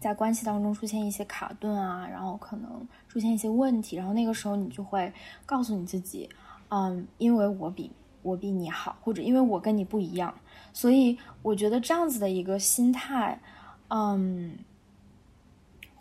[0.00, 5.12] 在关系当中出现一些卡顿啊，然后可能出现一些问题，然后那个时候你就会
[5.44, 6.26] 告诉你自己，
[6.70, 10.34] 嗯，因为我比我比你好，或者因为我跟你不一样，
[10.72, 13.38] 所以我觉得这样子的一个心态，
[13.88, 14.56] 嗯，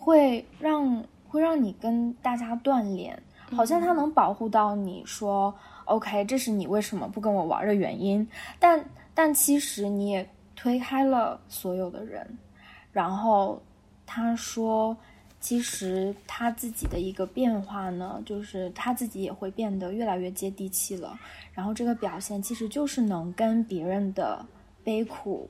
[0.05, 3.19] 会让会让你跟大家断联，
[3.55, 5.51] 好像它能保护到你说。
[5.85, 8.27] OK，这是你为什么不跟我玩的原因，
[8.59, 12.37] 但但其实你也推开了所有的人，
[12.91, 13.59] 然后
[14.05, 14.95] 他说，
[15.39, 21.17] 其实他自己的一个变化呢，就是他自己也会变得越来越接地气了，
[21.51, 24.45] 然后这个表现其实就是能跟别人的
[24.83, 25.49] 悲苦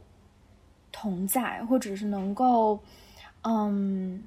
[0.93, 2.79] 同在，或者是能够，
[3.43, 4.23] 嗯。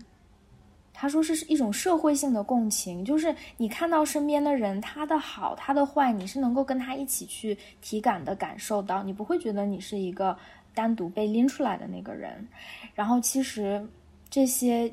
[1.01, 10.37] 他说是一种社会性的共情，就是你看到身边的人他的好他的坏，你是能够跟他一起去体感的感受到，你不会觉得你是一个
[10.75, 12.45] 单独被拎出来的那个人。
[12.97, 13.81] 然后其实
[14.29, 14.93] 这些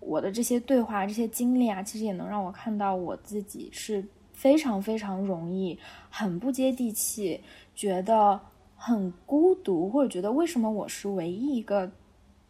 [0.00, 5.78] 我的这些对话、这些经历啊，其实也能让我看到我自己是非常非常容易
[6.10, 7.40] 很不接地气，
[7.74, 8.38] 觉得
[8.76, 11.90] 很孤独，或者觉得为什么我是唯一一个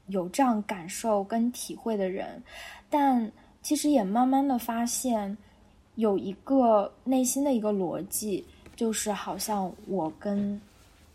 [0.08, 2.42] 有这样感受跟体会的人。
[2.90, 3.30] 但
[3.62, 5.36] 其实也慢慢的发现，
[5.96, 8.44] 有一个内心的一个逻辑，
[8.76, 10.60] 就是好像我跟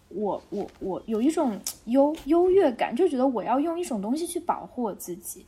[0.10, 5.46] 我我我有一种优优越感，就觉得我要用一种东西去保护我自己。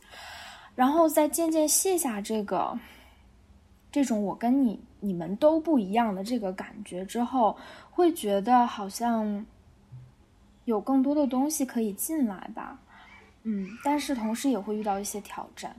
[0.74, 2.78] 然后再渐渐卸下这个，
[3.90, 7.56] 这种我跟你你们都不一样的这个感觉之后，
[7.90, 9.46] 会觉得好像
[10.66, 12.78] 有更多的东西可以进来吧，
[13.44, 15.74] 嗯，但是同时也会遇到一些挑战，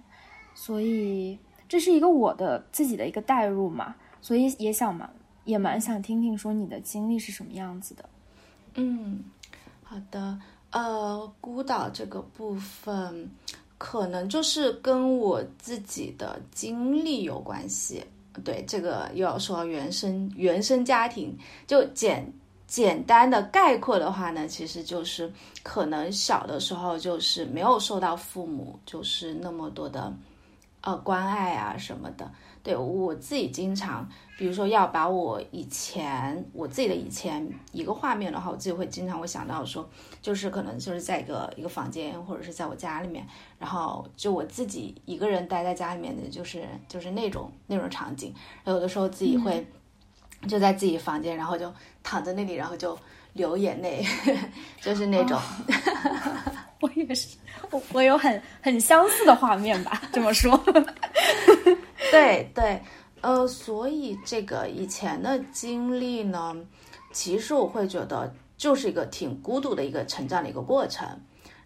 [0.57, 1.37] 所以
[1.69, 5.07] 这是一个我的自己的一个代入嘛，所以也想嘛，
[5.45, 8.09] 也蛮想听听说你的经历是什么样子的。
[8.73, 9.23] 嗯，
[9.83, 10.39] 好的，
[10.71, 13.29] 呃，孤岛这个部分。
[13.79, 18.03] 可能就是跟我自己的经历有关系，
[18.43, 22.27] 对这个又要说原生原生家庭，就简
[22.65, 30.11] 简单的概括的话呢，其实就是可能小的时候就是没有受到父母就是那么多的
[30.81, 32.31] 呃关爱啊什么的。
[32.63, 34.05] 对我自己经常，
[34.37, 39.87] 比如说要把我以前我自己的以前一个画面的话，我自己会经常会想到说，
[40.21, 43.25] 就是可能就是在一个一个房间，或者是在我家里面，
[43.57, 48.33] 然后就我自己一个人待在家里面的，就是就是那种那种场景。
[48.65, 49.65] 有的时候自己会
[50.45, 52.99] 就在自己房间，然后就躺在那里，然后就
[53.31, 54.05] 流眼泪，
[54.81, 55.39] 就是那种。
[56.79, 57.37] 我也是，
[57.71, 60.57] 我我有很很相似的画面吧， 这么说。
[62.11, 62.81] 对对，
[63.21, 66.55] 呃，所以这个以前的经历呢，
[67.11, 71.07] 其实我会觉得就是一个挺孤独的一个成长的一个过程。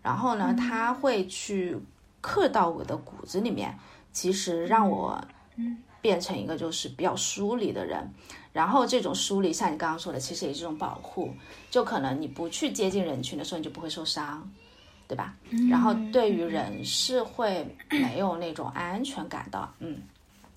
[0.02, 1.78] 然后呢，他会去
[2.22, 3.78] 刻到我的骨子里面，
[4.12, 5.24] 其实让我
[6.02, 8.12] 变成一个就是比较疏离的人。
[8.52, 11.32] 然后这种疏离，像你刚刚说的，其实也是一种保护。
[11.70, 14.52] 就可能你不去接近人群的时候，你就不会受伤，
[15.12, 15.34] 对吧？
[15.70, 19.98] 然后对于人是会 没有那种安全感的，嗯。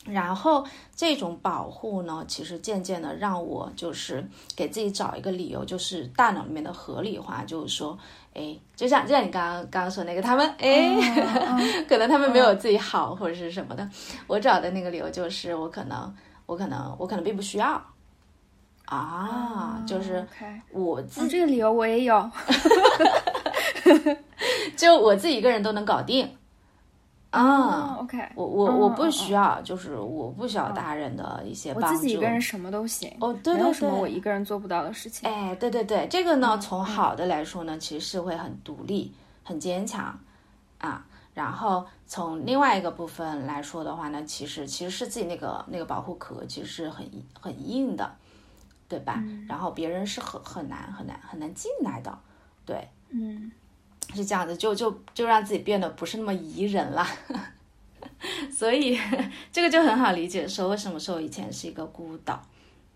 [0.07, 0.65] 然后
[0.95, 7.99] 这种保护呢，其实渐渐的让我就是给自己找一个理由，就是大脑里面的合理化，就是说，
[8.35, 10.95] 哎，就像就像你刚刚刚刚说那个，他们哎，
[11.89, 13.91] 可能他们没有自己好或者是什么的，
[14.29, 16.15] 我找的那个理由就是我可能
[16.47, 17.83] 我可能我可能并不需要。
[18.87, 20.23] 啊，就是
[20.71, 22.15] 我自这个理由我也有，
[24.77, 26.29] 就我自己一个人都能搞定。
[27.31, 33.13] 啊，OK，我我我不需要，就是我不需要大人的一些帮助，我自己一个人什么都行。
[33.19, 35.29] 哦，对对对，没有什么我一个人做不到的事情。
[35.29, 40.17] 哎，对对对，这个呢，从好的来说呢，其实是会很独立、很坚强
[40.79, 41.05] 啊。
[41.35, 47.05] 然后从另外一个部分来说的话呢，其实其实是自己那个那个保护壳其实是很
[47.41, 48.15] 很硬的，
[48.89, 49.21] 对吧？
[49.49, 52.17] 然后别人是很很难很难很难进来的，
[52.65, 53.51] 对，嗯。
[54.15, 57.05] 是这样子，就就就让自己变得不是那么宜人了，
[58.53, 58.97] 所以
[59.51, 62.41] 这个就很好理解，说为什么说我以前是一个孤岛，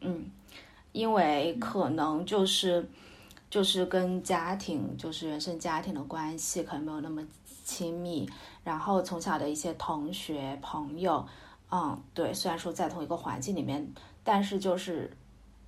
[0.00, 0.30] 嗯，
[0.92, 2.88] 因为可能就是
[3.50, 7.20] 就是跟家庭，就是原生家庭的关系可能没有那么
[7.64, 8.28] 亲密，
[8.62, 11.26] 然后从小的一些同学朋友，
[11.72, 13.84] 嗯，对，虽然说在同一个环境里面，
[14.22, 15.10] 但是就是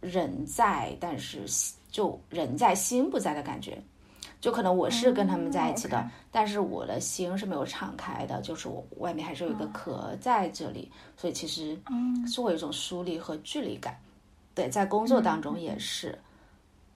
[0.01, 1.45] 人在，但是
[1.91, 3.83] 就人在心不在的感觉。
[4.41, 11.79] 就可能我是跟他们在一起的，但是我的心是没有敞开的，就是我外面还是有一个壳在这里，所以其实
[12.27, 13.95] 是我有一种疏离和距离感。
[14.55, 16.19] 对，在工作当中也是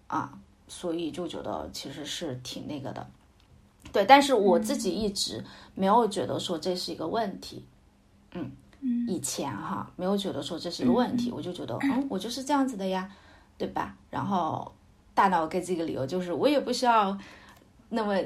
[0.07, 0.33] 啊，
[0.69, 3.07] 所以就觉得其实是挺那个的。
[3.93, 7.63] 对，但是我自己一直没有觉得说这是一个问题。
[8.33, 8.51] 嗯，
[9.07, 13.11] 以前哈没有觉得说这是一个问题，我就觉得嗯，我就是这样子的呀，
[13.59, 13.95] 对吧？
[14.09, 14.73] 然后。
[15.15, 17.17] 大脑给自己一个理由，就是我也不需要
[17.91, 18.19] 那么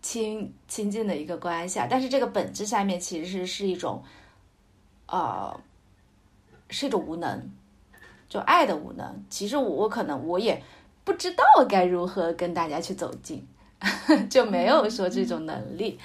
[0.00, 1.86] 亲亲近的一个关系啊。
[1.88, 4.02] 但是这个本质下面其实是一种，
[5.06, 5.54] 呃，
[6.70, 7.50] 是一种无能，
[8.28, 9.24] 就爱的无能。
[9.28, 10.62] 其实我可能我也
[11.04, 13.46] 不知道该如何跟大家去走近，
[14.30, 15.98] 就没有说这种能力。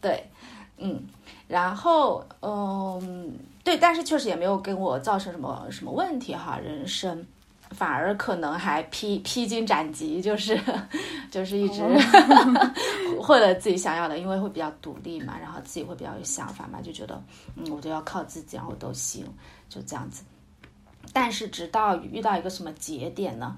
[0.00, 0.30] 对，
[0.78, 1.02] 嗯，
[1.48, 7.26] 然后嗯，对，但是确实也没有给我造成什么什么问题哈，人生。
[7.70, 10.60] 反而可能还披披荆斩棘，就是
[11.30, 11.82] 就是一直
[13.20, 17.22] 获得自己想要的，因为会比较独立嘛，然后自己会比较有想法嘛，就觉得
[17.56, 19.24] 嗯，我都要靠自己，然后都行，
[19.68, 20.24] 就这样子。
[21.12, 23.56] 但是直到遇到一个什么节点呢？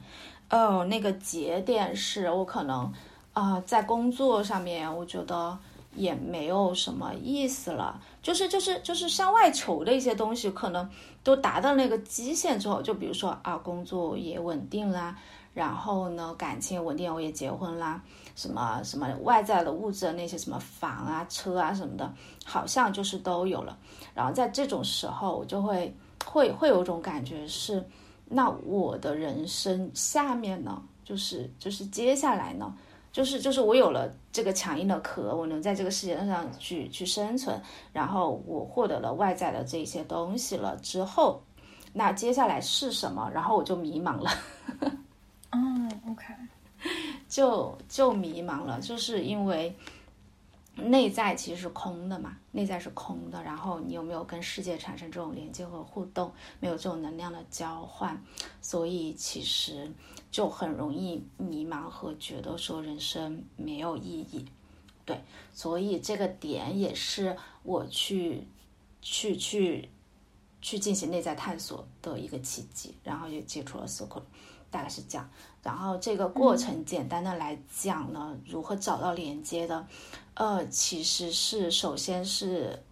[0.50, 2.92] 哦，那个节点是我可能
[3.32, 5.58] 啊，在工作上面，我觉得
[5.94, 8.00] 也没有什么意思了。
[8.22, 10.88] 就是就是就是向外求的一些东西，可能
[11.22, 15.16] 都达到那个基线之后，就比如说啊，工作也稳定啦，
[15.54, 18.02] 然后呢，感情稳定，我也结婚啦，
[18.36, 22.12] 什么什么外在的物质的那些什么房啊、车啊什么的，
[22.44, 23.76] 好像就是都有了。
[24.14, 27.84] 然后在这种时候，我就会会会有种感觉是，
[28.28, 32.72] 那我的人生下面呢，就是就是接下来呢？
[33.12, 37.60] 就是就是我有了这个强硬的壳，我能在这个世界上去去生存，
[37.92, 41.42] 然后我获得了外在的这些东西了之后，
[41.92, 43.30] 那接下来是什么？
[43.32, 44.30] 然后我就迷茫了。
[45.50, 46.34] 嗯， OK，
[47.28, 49.76] 就就迷茫了，就是因为。
[50.74, 56.32] 内在其实是空的嘛，内在是空的，然后你有没有跟世界产生这种连接和互动？
[56.60, 58.18] 没有这种能量的交换，
[58.62, 59.92] 所以其实
[60.32, 64.44] 就很容易迷茫和觉得说人生没有意义。
[65.04, 65.20] 对，
[65.52, 68.46] 所以这个点也是我去
[69.02, 69.88] 去去
[70.60, 74.22] 去进行内在探索的一个契机，然后也接触了 circle，
[74.70, 75.28] 大概是这样。
[75.62, 79.86] 然后这个过程简单的来讲呢，如何找到连接的？
[80.34, 82.82] 呃，其实是首先是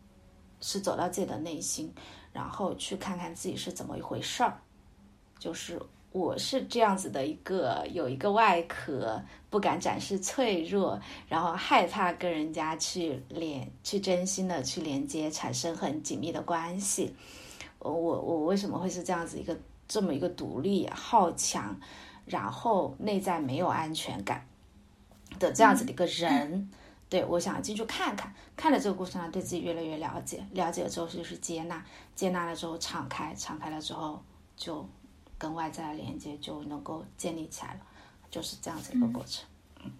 [0.61, 1.93] 是走到自己的内心，
[2.32, 4.61] 然后去看看自己是怎么一回事儿。
[5.38, 5.80] 就是
[6.13, 17.15] 我是这样子的一个有一个外壳，不敢展示脆弱，然后害怕跟人家去连去真心的去连接，产生很紧密的关系。
[17.79, 19.57] 我我为什么会是这样子一个
[19.87, 21.79] 这么一个独立好强，
[22.27, 24.45] 然后内在没有安全感
[25.39, 26.69] 的这样子的一个人？
[27.09, 31.85] 对，我想进去看看，看了这个过程呢，对自己越来越了解，了解了之后就是接纳，
[32.15, 34.23] 接纳了之后敞开，敞开了之后
[34.57, 34.89] 就
[35.41, 37.80] 跟外在的连接就能够建立起来了，
[38.30, 39.49] 就是这样子一个过程。
[39.82, 39.91] 嗯，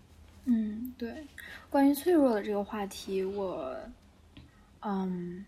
[0.45, 1.27] 嗯，对，
[1.71, 3.75] 关于脆弱的这个话题，我，
[4.83, 5.45] 嗯，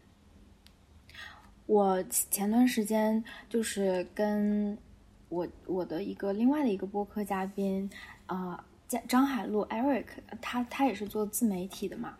[1.66, 4.78] 我前段时间就是跟
[5.28, 7.90] 我我的一个另外的一个播客嘉宾，
[8.24, 8.64] 啊。
[9.09, 10.05] 张海璐，Eric，
[10.43, 12.14] 他他也是做自媒体的嘛，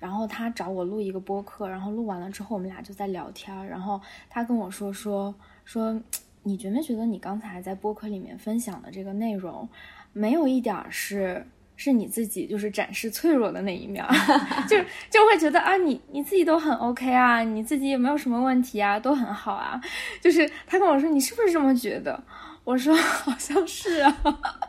[0.00, 5.32] 然后他找我录一个播客，然后录完了之后，我们俩就在聊天，然后他跟我说说
[5.64, 6.02] 说，
[6.46, 9.68] 你觉没觉得你刚才在播客里面分享的这个内容，
[10.12, 11.44] 没有一点是
[11.74, 14.04] 是你自己就是展示脆弱的那一面，
[14.68, 14.76] 就
[15.10, 19.80] 就会觉得啊，你你自己都很 OK 啊，你自己也没有什么问题啊，都很好啊，
[20.22, 22.22] 就是他跟我说你是不是这么觉得？
[22.62, 24.16] 我说 好像是啊，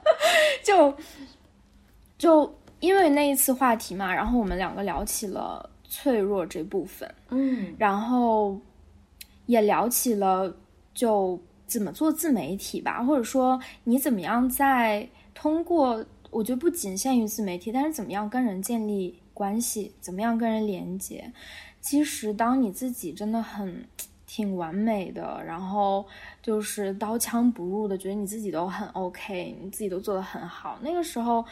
[0.66, 0.94] 就。
[2.18, 8.60] 就因为那一次话题嘛，然后我们两个聊起了脆弱这部分，嗯，然后
[9.46, 10.52] 也聊起了
[10.96, 21.32] 就怎么做自媒体吧，或者说你怎么样在通过，我觉得不仅限于自媒体，但是怎么样跟人建立关系，怎么样跟人连接。
[21.82, 23.86] 其实当你自己真的很
[24.26, 26.06] 挺完美的，然后
[26.42, 31.46] 就是刀枪不入的，觉得你自己都很 OK，你自己都做得很好，那个时候。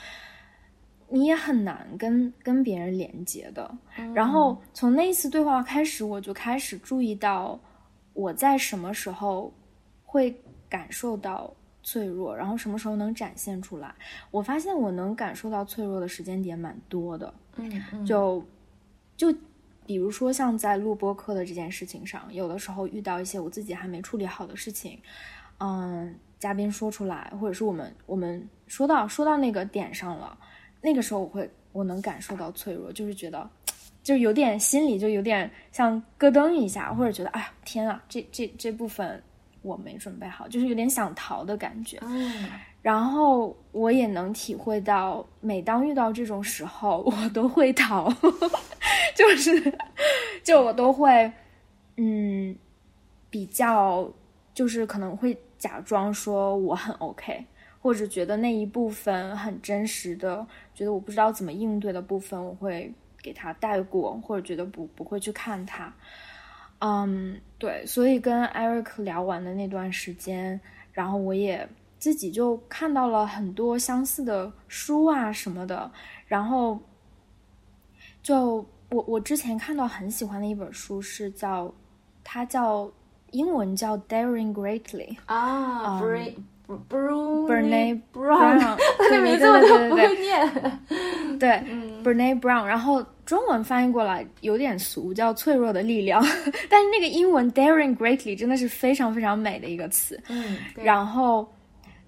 [1.07, 3.71] 你也很难跟跟别人连接的。
[4.15, 7.59] 然后从那一次对话开始，我就开始注意到
[8.13, 9.53] 我在什么时候
[10.15, 10.33] 会
[10.69, 11.53] 感受到
[11.83, 13.93] 脆弱，然后什么时候能展现出来。
[14.31, 17.33] 我发现我能感受到脆弱的时间点蛮多的。
[17.57, 18.43] 嗯，就
[19.17, 19.27] 就
[19.85, 24.97] 比如说像在录播课的这件事情上，有的时候遇到一些我自己还没处理好的事情，
[25.59, 30.37] 嗯，嘉宾说出来，或者是我们我们说到说到那个点上了。
[30.81, 33.49] 那个时候我会，我能感受到脆弱，就是觉得，
[34.03, 39.21] 就有点心里就有点像咯噔一下，或者觉得，哎呀，天啊，这这这部分
[39.65, 41.97] 我没准备好，就是有点想逃的感觉。
[42.01, 42.47] 嗯，
[42.81, 48.09] 然后我也能体会到，每当遇到这种时候，我都会逃，
[49.15, 49.77] 就是，
[50.43, 51.31] 就我都会，
[51.97, 52.55] 嗯，
[53.29, 54.09] 比较，
[54.53, 57.45] 就是可能会假装说我很 OK。
[57.81, 60.43] 或者觉得那一部分很真实的，
[60.73, 62.91] 觉得我不知道怎么应对的部分，我会
[63.21, 65.93] 给他带过，或者觉得不不会去看他。
[66.79, 70.59] 嗯，对，所以跟 Eric 聊完的那段时间，
[70.91, 71.67] 然后我也
[71.97, 75.89] 自己就看到了很多相似的书啊什么的，
[76.27, 76.79] 然后
[78.21, 81.73] 就我我之前看到很喜欢的一本书是叫，
[82.23, 82.91] 它叫
[83.31, 85.99] 英文叫 Daring Greatly 啊。
[86.67, 90.79] Brune Brown，他的名字我都不会念。
[91.39, 91.49] 对
[92.03, 96.21] ，Brune Brown，然后中文翻译过来有点俗，叫“脆弱的力量”，
[96.69, 100.19] 但是那个英文 “daring greatly” 真的是非常非常美的一个词。
[100.29, 101.47] 嗯，然后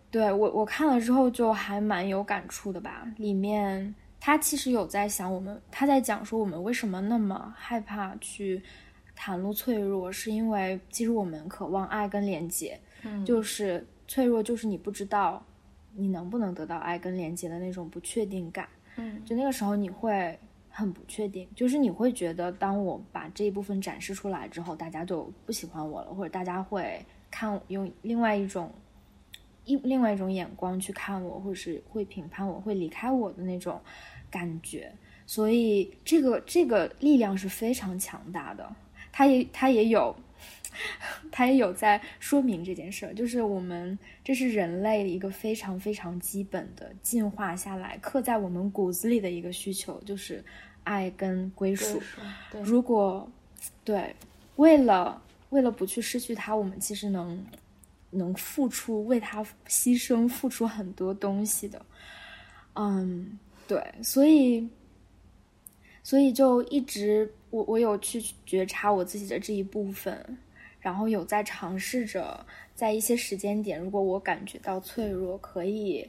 [0.10, 8.62] 对我我看了之后就还蛮有感触的吧，里面他其实有在想我们，他在讲说我们为什么那么害怕去
[9.18, 15.44] 袒露脆弱，是因为其实我们渴望爱跟连接，嗯，就是脆弱，就是你不知道
[15.94, 18.68] 你能不能得到爱跟连接的那种不确定感。
[18.96, 20.38] 嗯，就那个时候你会
[20.70, 28.72] 很不确定，就是你会觉得，当我把这一部分展示出来之后，大家就不喜欢我了，或者大家会看用另外一种
[29.66, 33.80] 一另外一种眼光去看我，或者是会评判我，会离开我的那种
[34.32, 34.92] 感觉。
[35.26, 38.76] 所以这个这个力量是非常强大的，
[39.12, 40.16] 它也它也有。
[41.32, 50.44] 他也有在说明这件事儿，就是我们这是人类一个非常非常基本的进化下来刻在我们骨子里的一个需求，就是
[50.84, 52.02] 爱跟归属。
[52.52, 53.30] 对，如果
[53.84, 54.16] 对
[54.56, 57.46] 为了为了不去失去它，我们其实能
[58.10, 61.86] 能付出为它牺牲付出很多东西的。
[62.76, 64.68] 嗯，对，所以
[66.04, 70.38] 所以就一直我我有去觉察我自己的这一部分。
[70.80, 76.08] 然后有在尝试着，在一些时间点，如果我感觉到脆弱，可以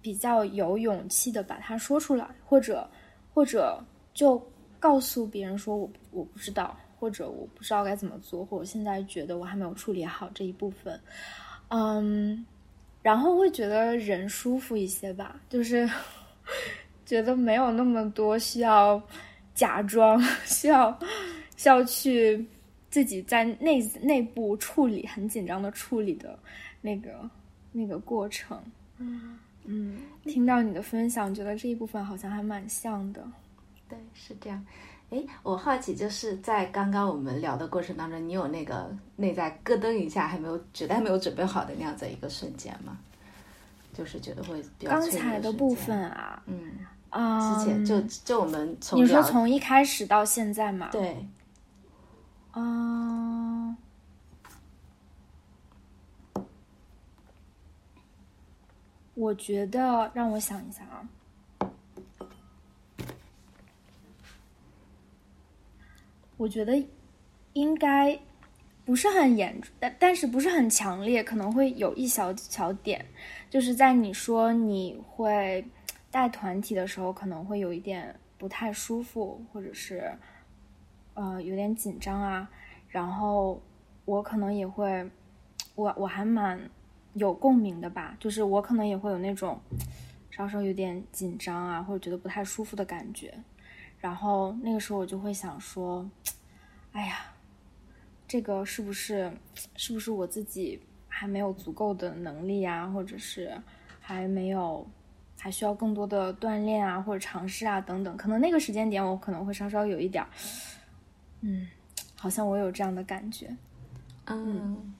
[0.00, 2.86] 比较有勇气的把它说出来，或者
[3.32, 3.82] 或者
[4.12, 4.40] 就
[4.78, 11.00] 告诉别人说我我不知道，或者我不知道该怎么做，或者现在觉得我还没有处理好这一部分，
[11.68, 12.44] 嗯，
[13.00, 15.88] 然后会觉得人舒服一些吧，就是
[17.06, 19.00] 觉得没有那么多需要
[19.54, 20.98] 假装，需要
[21.56, 22.44] 需要去。
[22.92, 26.38] 自己在内内部处理很紧张的处理的
[26.82, 27.28] 那个
[27.72, 28.62] 那个过程，
[28.98, 33.26] 嗯嗯，听到你的分享，觉得这一部分好像还蛮像的。
[33.88, 34.62] 对，是这样。
[35.08, 42.98] 哎，我好奇，就是在刚刚我们聊的过程当中，你有那个内在咯噔一下，还没有绝对没有准备好的那样子一个瞬间吗？
[43.94, 46.72] 就是觉得会比较刚才的部分啊，嗯
[47.08, 51.16] 啊，之前就就我们从你说从一开始到现在嘛，对。
[52.54, 53.74] 嗯，
[59.14, 61.00] 我觉得让我想一下啊，
[66.36, 66.84] 我觉得
[67.54, 68.18] 应该
[68.84, 73.02] 不是很严重，但但是不是很强烈，可能会有一小小点，
[73.48, 75.64] 就是在你说你会
[76.10, 80.12] 带团体的时候，可能会有一点不太舒服，或者是。
[81.14, 82.48] 呃，有点紧张啊，
[82.88, 83.60] 然后
[84.04, 85.10] 我可能也会，
[85.74, 86.70] 我我还蛮
[87.14, 89.60] 有共鸣的吧，就是我可能也会有那种
[90.30, 93.34] 稍稍有点紧张啊，或者觉得不太舒服的感觉，
[94.00, 96.08] 然后那个时候我就会想说，
[96.92, 97.18] 哎呀，
[98.26, 99.30] 这个是不是
[99.76, 103.52] 是不是我自己还没有足够的能力啊，或者是
[104.00, 104.86] 还没有
[105.38, 110.24] 还需要更多的锻炼啊，或者尝试啊等等，可能那个时间点我可能会稍稍有一点。
[111.44, 111.68] 嗯，
[112.14, 113.54] 好像我有这样的感觉，
[114.26, 114.94] 嗯，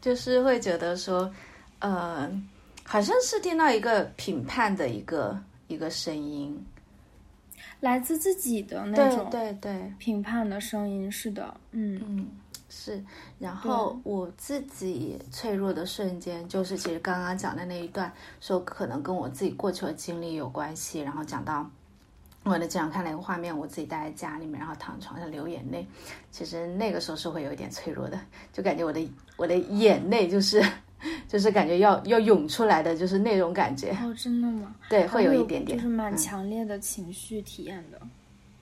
[0.00, 1.28] 就是会觉得说，
[1.80, 2.30] 呃，
[2.84, 5.36] 好像是听到一个评判的一个
[5.66, 6.56] 一个声音，
[7.80, 12.00] 来自自己的那种对对评判的声音，是的，嗯。
[12.06, 12.28] 嗯
[12.68, 13.04] 是。
[13.40, 21.68] 然后我自己脆弱的瞬间，就是其实刚刚讲的那一段，说可能跟我自己过去的经历有关系，然后讲到。
[22.42, 25.86] 我的经常看那个画面，我自己待在家里面，然后躺床上流眼泪。
[26.30, 28.18] 其实那个时候是会有一点脆弱的，
[28.52, 29.00] 就感觉我的
[29.36, 30.64] 我的眼泪就是
[31.28, 33.90] 就是感觉要要涌出来的，就是那种感觉。
[34.02, 34.74] 哦，真的吗？
[34.88, 38.00] 对，会有一点点，就是蛮强烈的情绪体验的。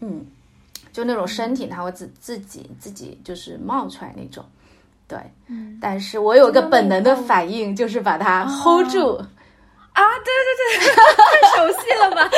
[0.00, 0.26] 嗯，
[0.92, 4.44] 就那种身体它会自自己自己就是冒出来那种。
[5.06, 5.78] 对，嗯。
[5.80, 9.14] 但是我有个本能的反应，就是把它 hold 住。
[9.92, 11.22] 啊，对对对， 太
[11.56, 12.30] 熟悉了吧？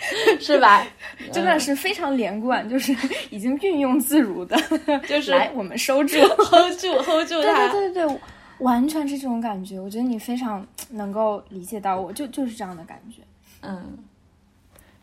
[0.40, 0.86] 是吧？
[1.32, 2.94] 真的是非常连贯，就是
[3.30, 4.56] 已经运用自如的，
[5.06, 7.68] 就是来我们收住，hold 住，hold 住它。
[7.68, 8.20] 对对对对，
[8.58, 9.78] 完全是这种感觉。
[9.78, 13.22] 我觉得你非常能够理解到我，就就是这样的感觉。
[13.62, 13.98] 嗯，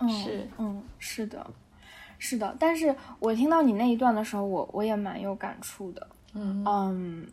[0.10, 1.46] 是，嗯，是的，
[2.18, 2.56] 是的。
[2.60, 6.08] 但是我听到你那一段的时候，我我也蛮有感触的。
[6.34, 7.28] 嗯嗯，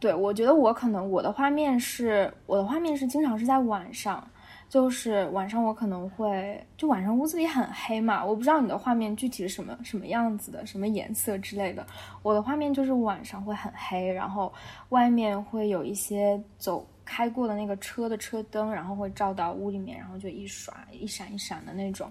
[0.00, 4.26] 对，我觉得我可能我的画面是，我的画面是经常是在晚上。
[4.68, 11.86] 就是晚上我可能会，就晚上屋子里很黑嘛，我不知道你的画面具体是什么什么样子的，什么颜色之类的。
[12.22, 14.52] 我的画面就是晚上会很黑，然后
[14.90, 22.10] 外面会有一些走开过的那个车的车灯，然后会照到屋里面，然后就一刷一闪一闪的那种，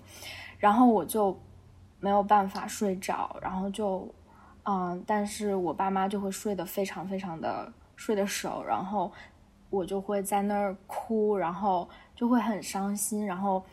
[0.57, 1.39] 然后我就
[1.99, 4.11] 没有办法睡着，然后就
[4.63, 9.11] 嗯，但是我爸妈就会睡得非常非常的睡得熟，然后。
[9.69, 11.85] 我就会在那儿哭，然后
[12.17, 13.63] 就会很伤心，然后，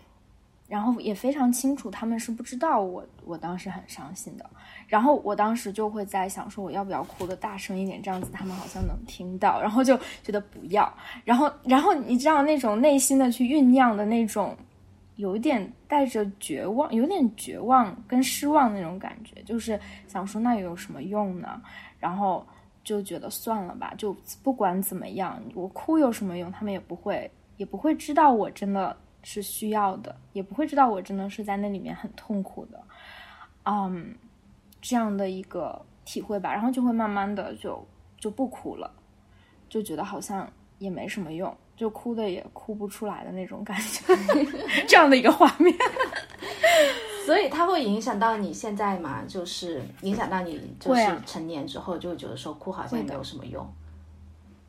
[0.68, 4.48] 然后也非常清楚他们是不知道我我当时很伤心的。
[4.86, 9.60] 然后我当时就会在想，说我要不要哭的大声一点，这样子他们好像能听到。
[9.60, 10.92] 然后就觉得不要。
[11.24, 14.54] 然后，然后你知道那种内心的去酝酿的那种，
[15.16, 21.60] 有一点带着绝望，有点绝望跟失望那种感觉，就是想说那有什么用呢？
[21.98, 22.46] 然后
[22.84, 26.52] 就觉得算了吧，就不管怎么样，我哭有什么用？
[26.52, 32.82] 他们也不会，也不会知道我真的是需要的，也不会知道我真的是在那里面很痛苦的。
[33.64, 34.14] 嗯。
[34.86, 37.82] 这样的一个体会吧，然后就会慢慢的就
[38.18, 38.92] 就不哭了，
[39.66, 40.46] 就觉得好像
[40.78, 44.14] 也没什么用，就哭的也哭不出来的那种感觉，
[44.86, 45.74] 这样的一个画面。
[47.24, 49.22] 所以它会影响到你现在嘛？
[49.26, 53.66] 就是影响到你，就是成年之后就会觉得说哭好像也没有什么用。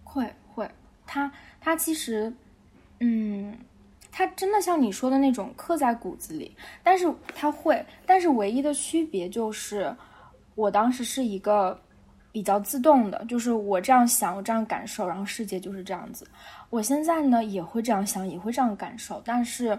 [0.05, 0.71] 会会，
[1.05, 1.29] 他
[1.59, 2.33] 他其实，
[2.99, 3.57] 嗯。
[4.17, 9.93] 它真的像你说的那种刻在骨子里，但是它会，但是唯一的区别就是，
[10.55, 11.77] 我当时是一个
[12.31, 16.25] 比较自动的，就是我这样想，我这样感受，然后世界就是这样子。
[16.69, 19.77] 我现在呢也会这样想，也会这样感受，但是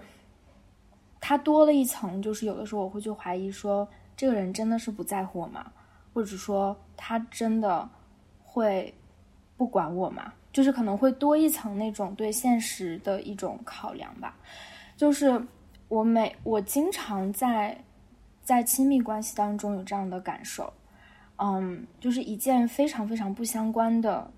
[1.19, 3.89] 它多了一层，就是有的时候我会去怀疑说，
[4.19, 5.73] 这个人真的是不在乎我吗？
[6.13, 7.89] 或者说他真的
[8.43, 8.93] 会
[9.57, 10.31] 不管我吗？
[10.57, 14.35] 就是可能会多一层那种对现实的一种考量吧，
[14.97, 15.39] 就是
[15.89, 17.77] 我每我经常在
[18.43, 20.73] 在亲密关系当中有这样的感受，
[21.37, 24.31] 嗯，就是一件非常非常不相关的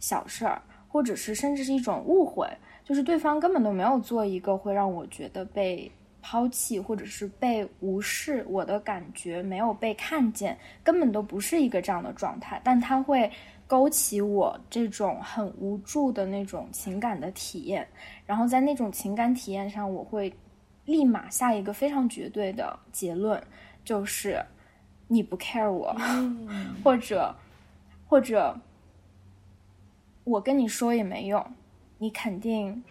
[0.00, 2.46] 小事儿，或者是甚至是一种误会，
[2.84, 5.90] 就是对方根本都没有做一个会让我觉得被
[6.20, 13.32] 抛弃或者是被无视，我的感觉没有被看见，根本都不是一个这样的状态，但他会。
[13.68, 17.86] 勾起我这种很无助的那种情感的体验，
[18.24, 20.32] 然后在那种情感体验上，我会
[20.86, 23.40] 立马下一个非常绝对的结论，
[23.84, 24.42] 就是
[25.06, 25.94] 你不 care 我，
[26.82, 27.36] 或者
[28.06, 28.58] 或者
[30.24, 31.46] 我跟你说也没用，
[31.98, 32.82] 你肯定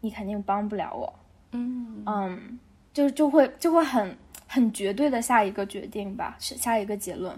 [0.00, 1.12] 你肯定帮不了我，
[1.50, 2.04] 嗯。
[2.06, 2.58] 嗯，
[2.92, 7.36] 就就会就会很很绝对的下一个决定吧，下一个结论，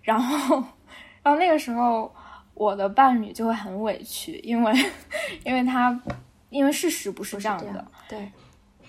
[0.00, 0.62] 然后。
[1.24, 2.14] 然后那个时候，
[2.52, 4.72] 我的伴侣就会很委屈，因为，
[5.44, 5.98] 因为他，
[6.50, 8.30] 因为事实不是这样的，对，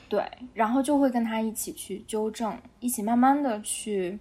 [0.09, 0.23] 对，
[0.53, 4.19] 然后就会跟他一起去纠正，一起慢慢的去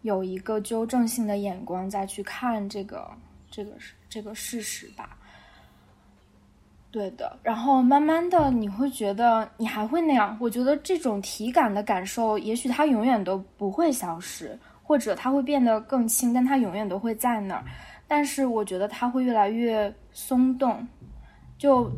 [0.00, 3.08] 有一个纠正性的眼光再去看这个
[3.50, 3.72] 这个
[4.08, 5.18] 这个事实吧。
[6.90, 14.58] 对的，然后慢慢的你会觉得你还会那样，我觉得这种体感的感受，也许它永远都不会消失。
[14.90, 17.64] 或者它会变得更轻，但它永远都会在那儿。
[18.08, 20.84] 但是我觉得它会越来越松动。
[21.56, 21.88] 就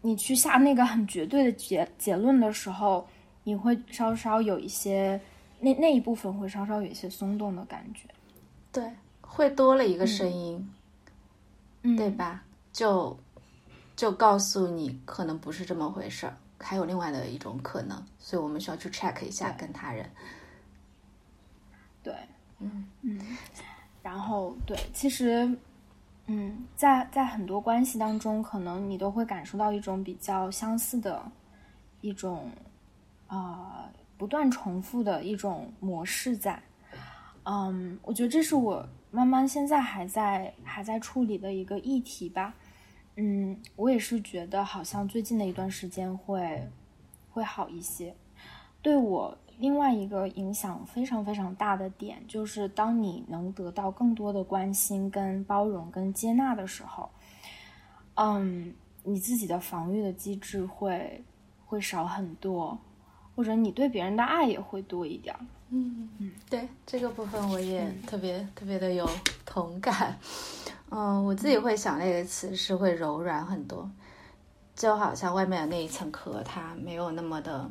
[0.00, 3.06] 你去下那个很绝对的结结论的时候，
[3.44, 5.20] 你会稍稍有一些
[5.60, 8.08] 那那一部分会稍稍有一些松动的感觉。
[8.72, 8.90] 对，
[9.20, 10.70] 会多了一个声音，
[11.98, 12.42] 对吧？
[12.72, 13.14] 就
[13.94, 18.02] 就告诉你可能不是这么回事儿，还有另外的一种可能。
[18.18, 20.10] 所以我们需要去 check 一下跟他人。
[22.02, 22.14] 对。
[22.60, 23.20] 嗯嗯，
[24.02, 25.48] 然后对，其实，
[26.26, 31.22] 嗯，在在很多关系当中，可能你都会感受到一种比较相似的，
[32.00, 32.50] 一种，
[33.28, 36.60] 啊，不断重复的一种模式在。
[37.44, 42.54] 嗯，我觉得这是我慢慢现在还在还在处理的一个议题吧。
[43.14, 46.68] 嗯，我也是觉得好像最近的一段时间会
[47.30, 48.14] 会好一些，
[48.82, 49.38] 对我。
[49.58, 57.10] 另外一个影响非常非常大的点，就是当你能得到更多的关心、跟包容、跟接纳的时候，
[58.14, 61.24] 嗯，你自己的防御的机制会
[61.66, 62.78] 会少很多，
[63.34, 65.34] 或者你对别人的爱也会多一点。
[65.70, 69.08] 嗯嗯，对这个部分我也特别特别的有
[69.44, 70.16] 同感。
[70.90, 73.90] 嗯，我自己会想那个词是会柔软很多，
[74.76, 77.68] 就好像外面的那一层壳，它没有那么的。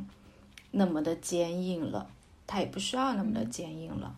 [0.72, 2.08] 那么的坚硬了，
[2.46, 4.16] 它也不需要那么的坚硬了，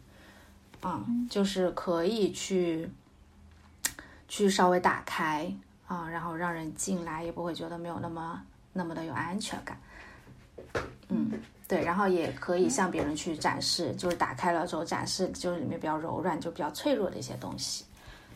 [0.81, 2.89] 啊，就是可以去
[4.27, 5.51] 去稍微打开
[5.87, 8.41] 啊，然后让人进来也不会觉得没有那么
[8.73, 9.79] 那么的有安全感，
[11.07, 11.31] 嗯，
[11.67, 17.85] 对，然后也可以向别人去展示，就是打开了之后展示，就是里面比较柔软，就比较脆弱的一些东西，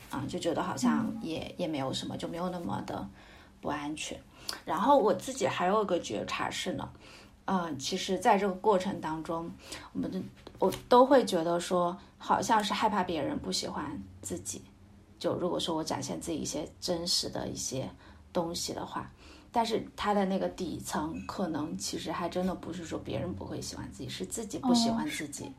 [0.09, 3.07] 啊，就觉得好像也也没有什么，就没有那么的
[3.59, 4.17] 不安全。
[4.65, 6.87] 然后我自己还有一个觉察是呢。
[7.45, 9.51] 嗯，其实，在这个过程当中，
[9.91, 10.21] 我们的
[10.59, 14.61] 我都会觉得说，好像是害怕别人不喜欢自己。
[15.19, 17.89] 就如果说我展现自己一些真实的一些
[18.31, 19.11] 东西的话，
[19.51, 25.51] 但是他的那个底层可能其实还真的不是说别人不会喜欢自己，是自己不喜欢自己，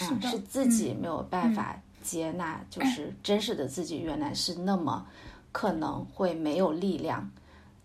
[0.00, 5.06] 嗯，是自己没有办法接纳，就是真实的自己原来是那么
[5.52, 7.30] 可能会没有力量，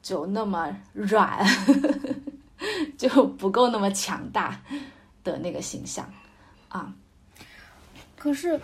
[0.01, 1.45] 就那么软，
[2.97, 4.59] 就 不够那么强大
[5.23, 6.07] 的那个形象
[6.69, 6.93] 啊。
[8.17, 8.59] 可是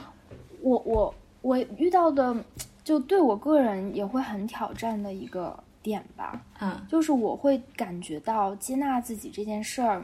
[0.61, 2.35] 我我我遇到的。
[2.83, 10.03] 就对我个人也会很挑战的一个点吧，嗯，就是我会感觉到接纳自己这件事儿，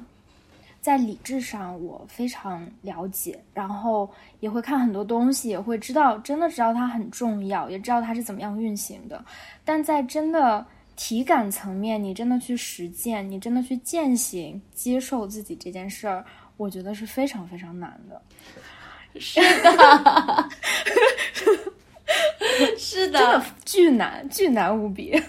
[0.79, 4.07] 在理智上我非常了解，然后
[4.41, 9.25] 也会看很多东西，也会知道真的知道它很重要，也知道它是怎么样运行的，
[9.65, 10.63] 但在真的
[10.97, 16.25] 体感层面，你真的去实践，你真的去践行接受自己这件事儿，
[16.57, 18.21] 我觉得是非常非常难的，
[19.17, 20.49] 是的。
[22.77, 25.21] 是的，巨难，巨难无比。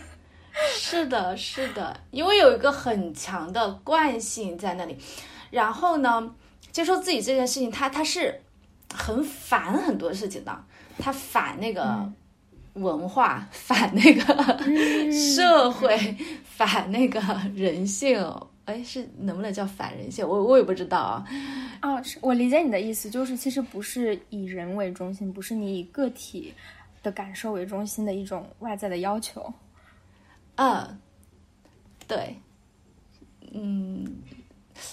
[0.72, 4.96] 是的，是的，因为有一个很强的惯性在那里。
[5.50, 6.34] 然后呢，
[6.70, 8.42] 接受自己这件事情，它它是
[8.94, 10.64] 很反很多事情的，
[10.98, 12.10] 它反那个
[12.80, 17.20] 文化，反那个社会，反那个
[17.54, 18.18] 人性。
[18.64, 20.26] 哎，是能不能叫反人性？
[20.28, 21.24] 我我也不知道啊。
[21.80, 26.54] 啊，我理解你的意思，就是其实不是以人为中心，不是你以个体。
[27.00, 29.54] 的感受为中心的一种外在的要求，
[30.56, 30.98] 嗯，
[32.08, 32.36] 对，
[33.52, 34.04] 嗯，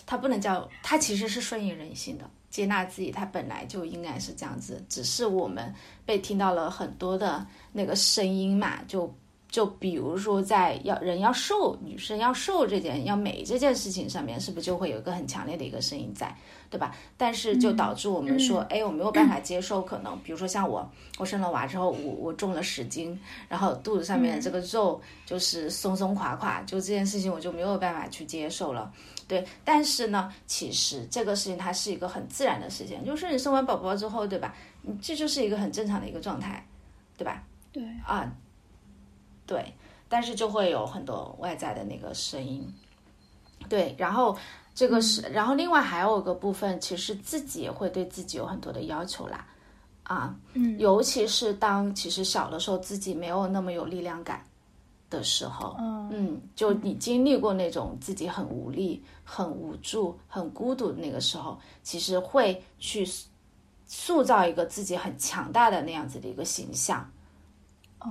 [0.06, 5.74] 它不能叫，它其实是顺应人性的，接纳自己，它本来就应该是这样子，只是我们
[6.06, 9.14] 被听到了很多的那个声音嘛，就。
[9.48, 16.36] 就比如说，在要人要瘦，女生要瘦这件要美这件事情上面，是不是就会有一个很强烈的一个声音在，
[16.70, 16.94] 对吧？
[17.16, 20.86] 但是就导致我们说，哎，我没有办法接受，可能比如说像我，
[21.18, 28.92] 我生了娃之后，我我重了十斤，然后肚子上面这个肉就是松松垮垮，就这件事情我就没有办法去接受了，
[29.28, 29.48] 对。
[29.64, 34.56] 但是呢，其实这个事情它是一个很自然的事情，就是你生完宝宝之后，对吧？
[34.82, 36.66] 你这就是一个很正常的一个状态，
[37.18, 37.44] 对吧？
[37.72, 38.32] 对啊。
[39.48, 39.72] 对，
[40.10, 42.68] 但是就会有很多外在的那个声音，
[43.70, 44.36] 对，然后
[44.74, 49.46] 这个是，然后另外还有一个部分，其实自己也会对自己有很多的要求啦，
[50.02, 54.44] 啊，嗯，尤其是当其实小的时候自己没有那么有力量感
[55.16, 55.76] 的时候，
[56.12, 63.08] 嗯，就你经历过那种自己很无力、很无助、很孤独的那个时候，其实会去
[63.86, 67.10] 塑造一个自己很强大的那样子的一个形象。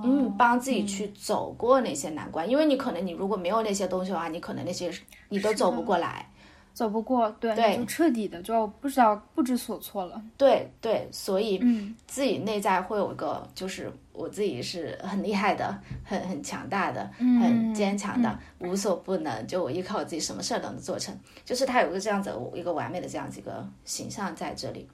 [0.03, 4.91] 嗯，帮自己去走过那些难关，因为你可能你如果没有那些东西的话，你可能那些
[5.29, 6.29] 你都走不过来，
[6.75, 10.21] 走不过，对，就彻底的就不知道不知所措了。
[10.37, 24.87] 对对，所以嗯，自己内在会有一个，就是我自己是很厉害的，很很强大的，很坚强的，无所不能，就我依靠自己什么事儿都能做成，就是他有个这样子一个完美的这样子一个形象在这里，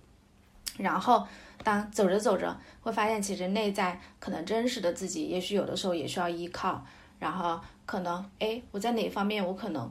[0.78, 1.28] 然后。
[1.64, 6.84] 当走着走着，会发现其实内在可能真实的自己，也许有的时候也需要依靠。
[7.20, 9.88] 然后可能，哎，我在哪方面我可能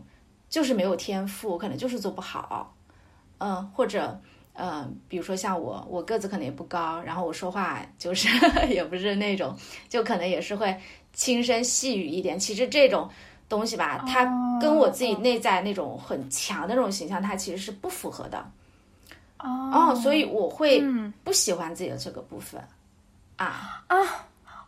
[0.50, 2.74] 就是没有天赋，可能就是做不好。
[3.38, 4.20] 嗯，或者，
[4.52, 8.28] 嗯，比如说像我，我个子可能也不高，然后我说话就是
[8.68, 9.56] 也不是那种，
[9.88, 10.78] 就可能也是会
[11.14, 12.38] 轻声细语一点。
[12.38, 13.08] 其实这种
[13.48, 14.26] 东西吧，它
[14.60, 18.44] 跟我自己内在那种很强的那种形象，它其实是不符合的。
[19.38, 20.82] 哦，所以我会
[21.24, 22.62] 不喜欢自己的这个部分，
[23.36, 23.96] 啊啊，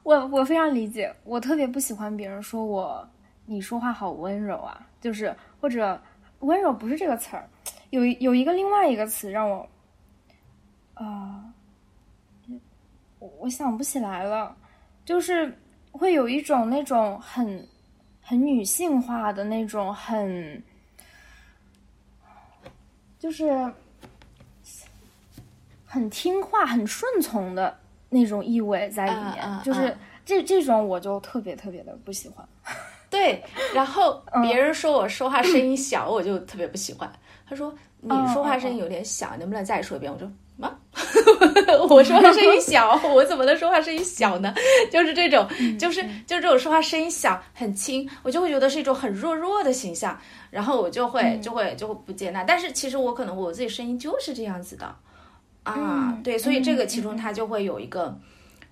[0.03, 3.07] 我我非常理解，我特别不喜欢别人说我
[3.45, 5.99] 你说话好温柔啊，就是或者
[6.41, 7.49] 温柔不是这个词儿，
[7.91, 9.69] 有有一个另外一个词让我，
[10.95, 11.55] 啊，
[13.21, 14.57] 我我想不起来了，
[15.05, 15.57] 就是
[15.93, 17.67] 会有一种那种很
[18.21, 20.61] 很女性化的那种很，
[23.21, 23.73] 就是。
[25.85, 29.95] 很听话、很顺从的那种意味在里面，就是
[30.25, 32.49] 这这种我就特别特别的不喜欢。
[33.13, 33.45] 对，
[33.75, 37.13] 然后别人说我说话声音小，我就特别不喜欢。
[37.47, 40.11] 他说你说话声音有点小，能不能再说一遍？
[40.11, 40.27] 我说
[40.61, 40.75] 啊，
[41.91, 44.55] 我说话声音小，我怎么能说话声音小呢？
[44.91, 45.47] 就是这种，
[45.79, 50.19] 就是就是这种说话声音小、很轻，我就会觉得是一种很弱弱的形象，
[50.51, 52.43] 然后我就会就会就会不接纳。
[52.45, 54.97] 但是其实我可能我自己声音就是这样子的。
[55.65, 58.19] 啊，对，所以这个其中它就会有一个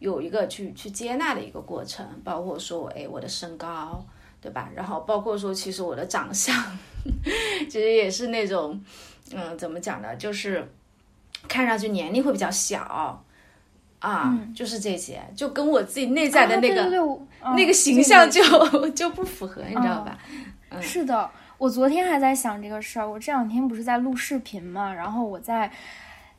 [0.00, 4.04] 有一个去去接纳的一个过程，包括说，哎，我的身高，
[4.40, 4.68] 对吧？
[4.74, 6.54] 然后包括说，其实我的长相，
[7.68, 8.82] 其实也是那种，
[9.32, 10.16] 嗯，怎么讲呢？
[10.16, 10.66] 就是
[11.48, 13.22] 看上去年龄会比较小，
[13.98, 16.90] 啊，就是这些，就跟我自己内在的那个、
[17.54, 18.42] 那个形象就、
[18.90, 20.18] 就不符合，你知道吧？
[20.80, 23.08] 是的，我昨天还在想这个事儿。
[23.10, 25.70] 我这两天不是在录视频嘛，然后我在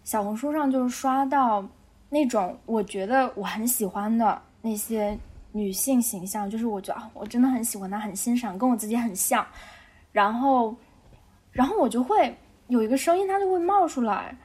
[0.03, 1.63] 小红书上就是刷到
[2.09, 5.17] 那种我觉得我很喜欢的那些
[5.53, 9.45] 女性形象，就是我觉得啊，我真的很喜欢她，很欣赏，跟我自己很像。
[10.11, 10.75] 然后，
[11.51, 12.37] 然后我就会
[12.67, 14.37] 有一个声音，它就会冒出来，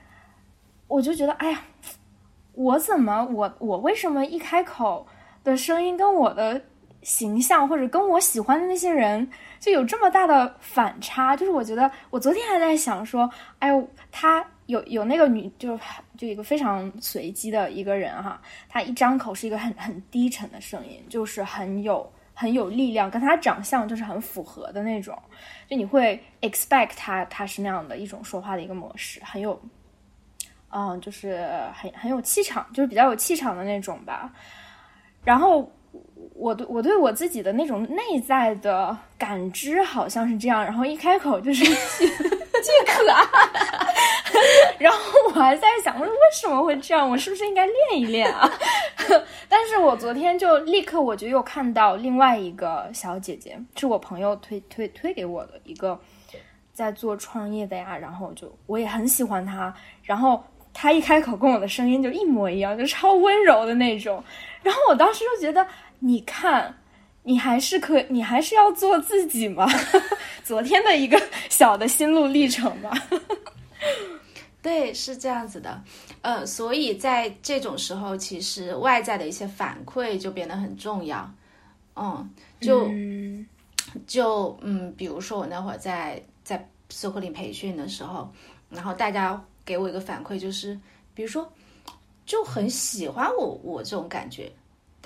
[0.86, 1.62] 我就觉得，哎呀，
[2.54, 5.06] 我怎么我我为什么一开口
[5.44, 6.60] 的声音跟我的
[7.02, 9.28] 形象或者跟我喜欢的那些人
[9.60, 11.36] 就有这么大的反差？
[11.36, 15.78] 就是我觉得我昨天还在想说，哎呦，他有有那个女，就
[16.16, 25.16] 就一个非常随机的一个人哈，她一张口是一个很很低沉的声音，就是很有很有力量，跟她长相就是很符合的那种，
[25.68, 29.60] 就你会 expect 她她是那样的一种说话的一个模式，很有。
[30.68, 34.30] 嗯，就是很很有气场，就是比较有气场的那种吧。
[35.24, 35.70] 然后
[36.34, 43.24] 我对我对我自己的那种内在的感知好像是这样，然后一开口就是 巨可爱。
[44.78, 47.08] 然后我还在想，我说为什么会这样？
[47.08, 48.50] 我是不是应该练一练啊？
[49.48, 55.98] 但是我昨天就立刻我就又看到另外一个小姐姐，是我朋友推推推给我的一个
[56.72, 60.42] 在做创业的呀，然后就我也很喜欢她，然后。
[60.78, 64.22] 她一开口跟我的声音就一模一样，就超温柔的那种。
[64.62, 65.66] 然后我当时就觉得，
[65.98, 66.74] 你看，
[67.22, 69.66] 你还是可，你还是要做自己嘛。
[70.44, 72.92] 昨天的一个小的心路历程吧。
[74.62, 75.82] 对，是这样子的。
[76.22, 81.30] 呃，所以在这种时候，其实外在的一些反馈就变得很重要。
[81.94, 82.28] 嗯，
[82.60, 83.46] 就、嗯、
[84.06, 88.32] 就嗯，比如说我那会儿在在搜狐林培训的时候，
[88.70, 89.42] 然后大家。
[89.66, 90.78] 给我一个反馈，就是
[91.12, 91.52] 比如说，
[92.24, 94.48] 就很喜欢我我这种感觉，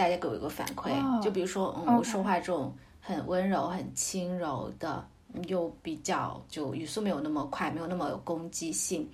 [0.01, 5.07] 大家给我一个反馈，哦、就比如说，嗯，我说话这种很温柔、很轻柔的，
[5.47, 9.07] 又比较就语速没有那么快，没有那么有攻击性，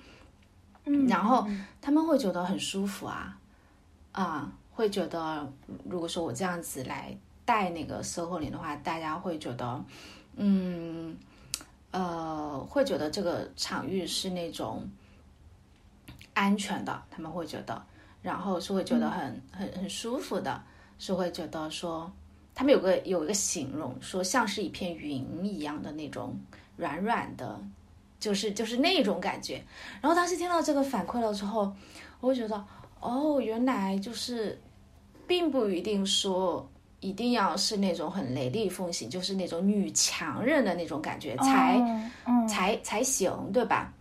[0.84, 1.44] 嗯，然后
[1.82, 3.36] 他们会觉得很舒服啊，
[4.12, 5.52] 啊，会觉得
[5.84, 9.84] 如果说我这样子来带那个 circle 里的话，大家会觉得，
[10.36, 11.16] 嗯，
[11.90, 14.88] 呃，会觉得这个场域是那种。
[16.34, 17.82] 安全的，他们会觉得，
[18.20, 20.62] 然后是会觉得很、很很舒服的，
[20.98, 22.10] 是会觉得说，
[22.54, 26.34] 他们有个有一个形容，说像是一片云一样的那种
[26.76, 27.60] 软软的，
[28.18, 29.62] 就是就是那种感觉。
[30.00, 31.72] 然后当时听到这个反馈了之后，
[32.20, 32.64] 我会觉得，
[33.00, 34.58] 哦，原来就是，
[35.26, 36.66] 并不一定说
[37.00, 41.78] 一定要是那种很雷厉风行，就是那种女强人的那种感觉才、
[42.24, 43.92] 哦、才才行，对吧？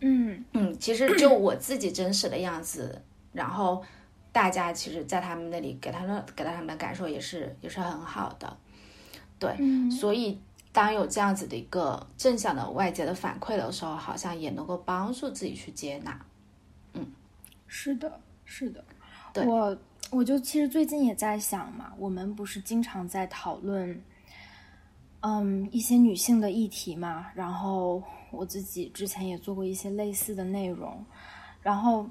[0.00, 3.00] 嗯嗯，其实就我自己真实的样子，
[3.32, 3.82] 然后
[4.32, 8.56] 大家其实，在他们那里给他们给到他们的感受也是也是很好的，
[9.38, 10.40] 对，嗯、所以
[10.72, 16.18] 当有这样子的一个正向的外界的反馈的时候，好像也能够帮助自己去接纳。
[16.94, 17.06] 嗯，
[17.66, 18.84] 是的，是的，
[19.32, 19.76] 对我
[20.10, 24.02] 我就其实最近也在想嘛，我们不是经常在讨论，
[25.20, 28.02] 嗯，一些女性的议题嘛，然后。
[28.34, 31.04] 我自己之前也做过一些类似的内容，
[31.60, 32.08] 然后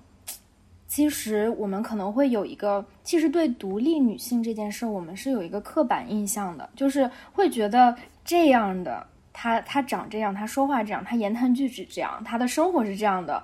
[0.92, 13.42] 其实我们可能会有一个，其实对独立女性这件事，我们是有一个刻板印象的，就是会觉得这样的她，她长这样，她说话这样，她言谈举止这样，她的生活是这样的，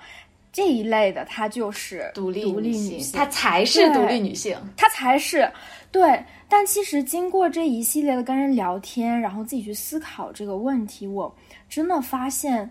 [0.51, 5.49] 这一类的她就是独立独立女性，她才是独立女性，她才是
[5.89, 6.21] 对。
[6.49, 11.33] 但其实经过这一系列的跟人聊天，然后自己去思考这个问题，我。
[11.69, 12.69] 真的发现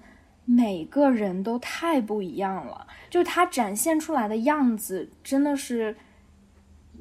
[0.49, 5.97] 每个人都太不一样了，就是他展现出来的样子真的是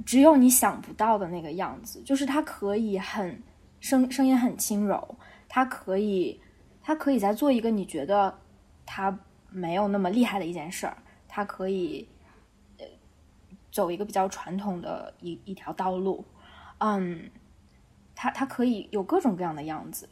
[0.03, 2.01] 只有你想不到的那个样子。
[2.01, 3.43] 就是他可以很
[3.79, 5.15] 声声音很轻柔，
[5.47, 6.41] 他可以
[6.81, 8.35] 他可以在做一个你觉得
[8.83, 9.19] 他
[9.51, 12.07] 没有那么厉害的一件事儿，他可以
[12.79, 12.85] 呃
[13.71, 16.25] 走一个比较传统的一一条道路，
[16.79, 17.29] 嗯，
[18.15, 20.09] 他他可以有各种各样的样子，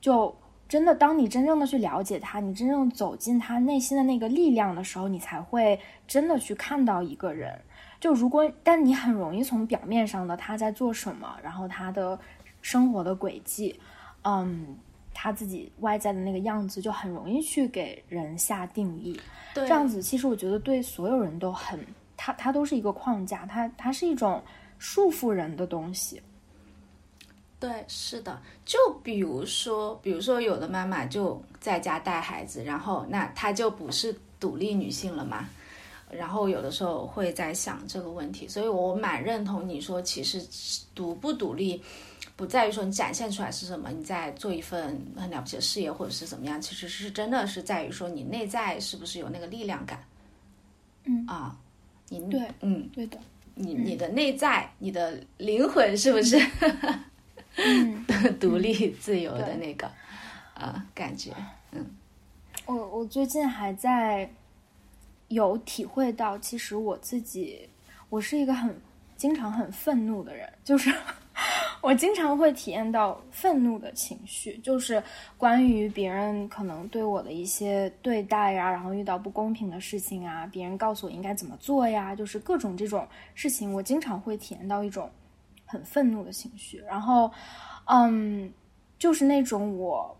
[0.00, 0.32] 就。
[0.68, 7.56] 真的，当你真正的去了解他，你真正走进他内心的那个力量的时候，你才会真的去看到一个人。
[8.00, 12.18] 就如果，但你很容易从表面上的他在做什么，然后他的
[12.62, 13.78] 生活的轨迹，
[14.22, 14.76] 嗯，
[15.14, 19.18] 他自己外在的那个样子，就很容易去给人下定义。
[19.54, 21.78] 对，这样子其实我觉得对所有人都很，
[22.16, 24.42] 它它都是一个框架，它它是一种
[24.78, 26.20] 束缚人的东西。
[27.58, 35.48] 对，是的，就比如说，比如说有的妈妈就在家带孩子，然后那她就不是独立女性了嘛，
[36.10, 40.44] 然后有的时候会在想这个问题，所以我蛮认同你说，其实
[40.94, 41.82] 独不独立，
[42.36, 50.04] 不在于说你展现出来是什么，你在做一份很了不起的事业或者是怎么样，其实是真的是在于说你内在是不是有那个力量感。
[51.04, 51.24] 嗯。
[51.26, 51.56] 啊，
[52.10, 53.18] 你对，嗯，对的，
[53.54, 56.38] 你你的内在，你的灵魂是不是
[58.40, 59.90] 独立自由的那个
[60.54, 61.32] 啊感觉？
[61.72, 61.84] 嗯，
[62.66, 64.30] 我我最近还在。
[65.28, 67.68] 有体会到，其实我自己，
[68.10, 68.72] 我是一个很
[69.16, 70.88] 经常很愤怒的人，就是
[71.82, 75.02] 我经常会体验到愤怒的情绪，就是
[75.36, 83.04] 关于别人可能对我的一些对待呀，然后遇到不公平的事情啊，别人告诉我应该怎么做呀，就是各种这种
[83.34, 85.10] 事情，我经常会体验到一种
[85.66, 87.30] 很愤怒的情绪，然后，
[87.84, 88.50] 嗯，
[88.98, 90.16] 就是那种我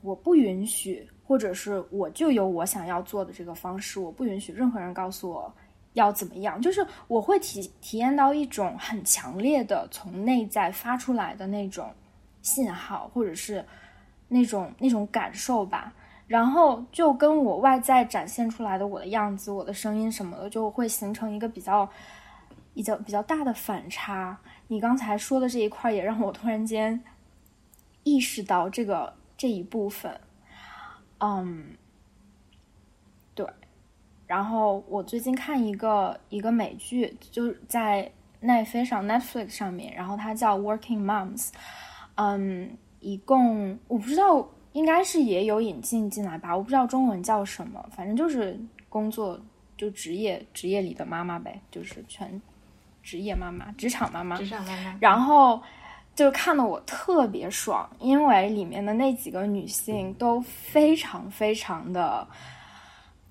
[0.00, 1.06] 我不允许。
[1.26, 5.50] 或者是我就有我想要做的这个方式，我不允许任何人告诉我
[5.94, 6.60] 要怎么样。
[6.60, 11.90] 就是我会体体验到一种很强烈的从内在发出来的那种
[12.42, 13.64] 信号，或者是
[14.28, 15.94] 那种那种感受吧。
[16.26, 21.88] 然后就跟我外在展现出来的我的样子、我的声音什么的，就会形成一个比较
[22.74, 24.38] 比较比较大的反差。
[24.68, 27.02] 你刚才说的这一块也让我突然间
[28.02, 30.20] 意识到这个这一部分。
[31.18, 31.76] 嗯，
[33.34, 33.46] 对。
[34.26, 38.10] 然后我最近看一个一个美剧，就是在
[38.40, 41.48] 奈飞上 Netflix 上面，然后它叫《Working Moms》。
[42.16, 48.58] 嗯，一共我不知道，应该是也有引进进来吧，我不知道中文叫什么，反正就是
[48.88, 49.40] 工作
[49.76, 52.40] 就职业职业里的妈妈呗，就是全
[53.04, 54.96] 职业妈妈、职场妈妈、职场妈妈。
[55.00, 55.62] 然后。
[56.16, 62.24] 就看得我特别爽，因为里面的那几个女性都非常非常的，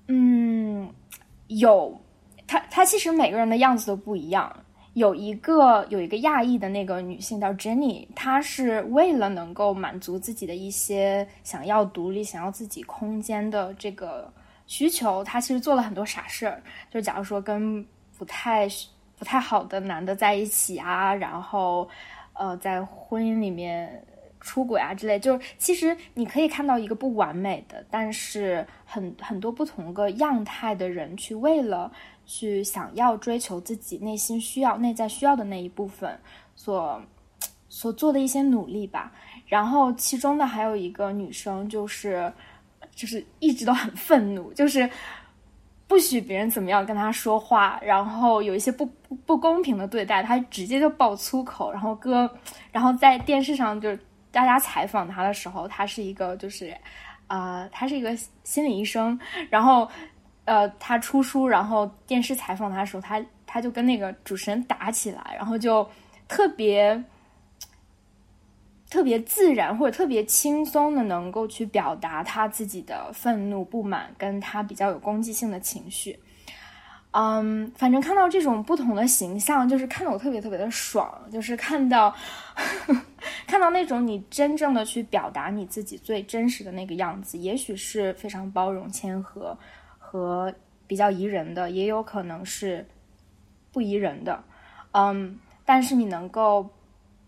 [0.08, 0.86] 嗯，
[1.46, 1.98] 有，
[2.46, 4.54] 她她其实每个人的样子都不一样。
[4.92, 14.30] 有一个有一个亚裔的那个女性叫 Jenny，她是为了能够满足自己的一些想要独立、想要自己空间的这个
[14.66, 16.62] 需求，她其实做了很多傻事儿。
[16.90, 17.82] 就假如说跟
[18.18, 18.68] 不太
[19.24, 21.88] 太好的男的在一起啊，然后。
[22.36, 24.04] 呃，在婚姻里面
[24.40, 31.92] 出轨啊之类，就是其实你可以看到一个不完美的，但是很很多不同个样态的人去为了
[32.26, 36.18] 去想要追求自己内心需要、内在需要的那一部分
[36.56, 37.00] 所
[37.68, 39.12] 所做的一些努力吧。
[39.46, 42.32] 然后其中的还有一个女生，就是
[42.96, 44.90] 就是一直都很愤怒，就是。
[45.86, 51.70] 不许别人怎么样跟他说话，然后有一些不不不公平的对待，他直接就爆粗口。
[51.70, 52.28] 然后哥，
[52.72, 53.98] 然后在电视上就是
[54.30, 56.74] 大家采访他的时候，他是一个就是，
[57.26, 59.18] 啊，他是一个心理医生。
[59.50, 59.88] 然后，
[60.44, 65.88] 呃，他出书，然后电视采访他的时候，他他就跟那个主持人打起来，然后就
[66.28, 67.02] 特别。
[68.94, 76.16] 特别自然或者特别轻松的，能够去表达他自己的愤怒、不满，跟他比较有攻击性的情绪。
[77.10, 81.12] 嗯，反正看到这种不同的形象，就是看得我特别特别的爽。
[81.32, 82.14] 就是看到
[83.48, 89.58] 看到那种你真正的去表达你自己最真实的那个样子，也许是非常包容、谦和
[89.98, 90.54] 和
[90.86, 92.86] 比较宜人的，也有可能是
[93.72, 94.40] 不宜人的。
[94.92, 96.70] 嗯，但是你能够。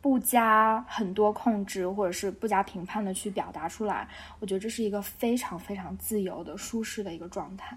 [0.07, 4.07] 不加很多控制，或者是不加评判的去表达出来，
[4.39, 7.77] 我觉得这是一个非常非常自由的、舒适的一个状态。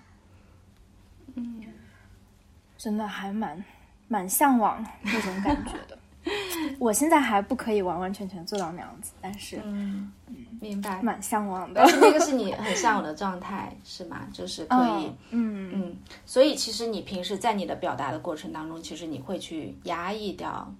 [1.33, 1.63] 嗯，
[2.77, 3.65] 真的还蛮
[4.07, 5.97] 蛮向往那种感觉的。
[6.77, 10.13] 我现在还不可以完完全全做到那样子，但是，嗯，
[10.61, 11.81] 明白，蛮向往的。
[11.83, 14.27] 但是那个是你很向往的状态，是吗？
[14.31, 15.97] 就是可以，嗯嗯。
[16.27, 20.71] 所以其实你平时在你的表达的过程当中，其实你会去压抑掉。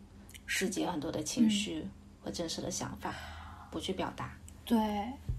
[0.52, 1.88] 世界很多的情绪
[2.20, 3.14] 和真实的想法，
[3.70, 4.34] 不去表达。
[4.66, 4.80] 对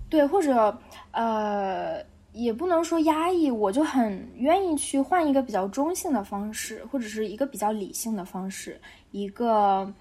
[0.08, 0.80] 对，或者
[1.10, 2.00] 呃，
[2.32, 8.80] 也不能说压抑，我就很愿意去换一个比较中性的方式，或者是一个比较理性的方式，
[9.10, 9.92] 一个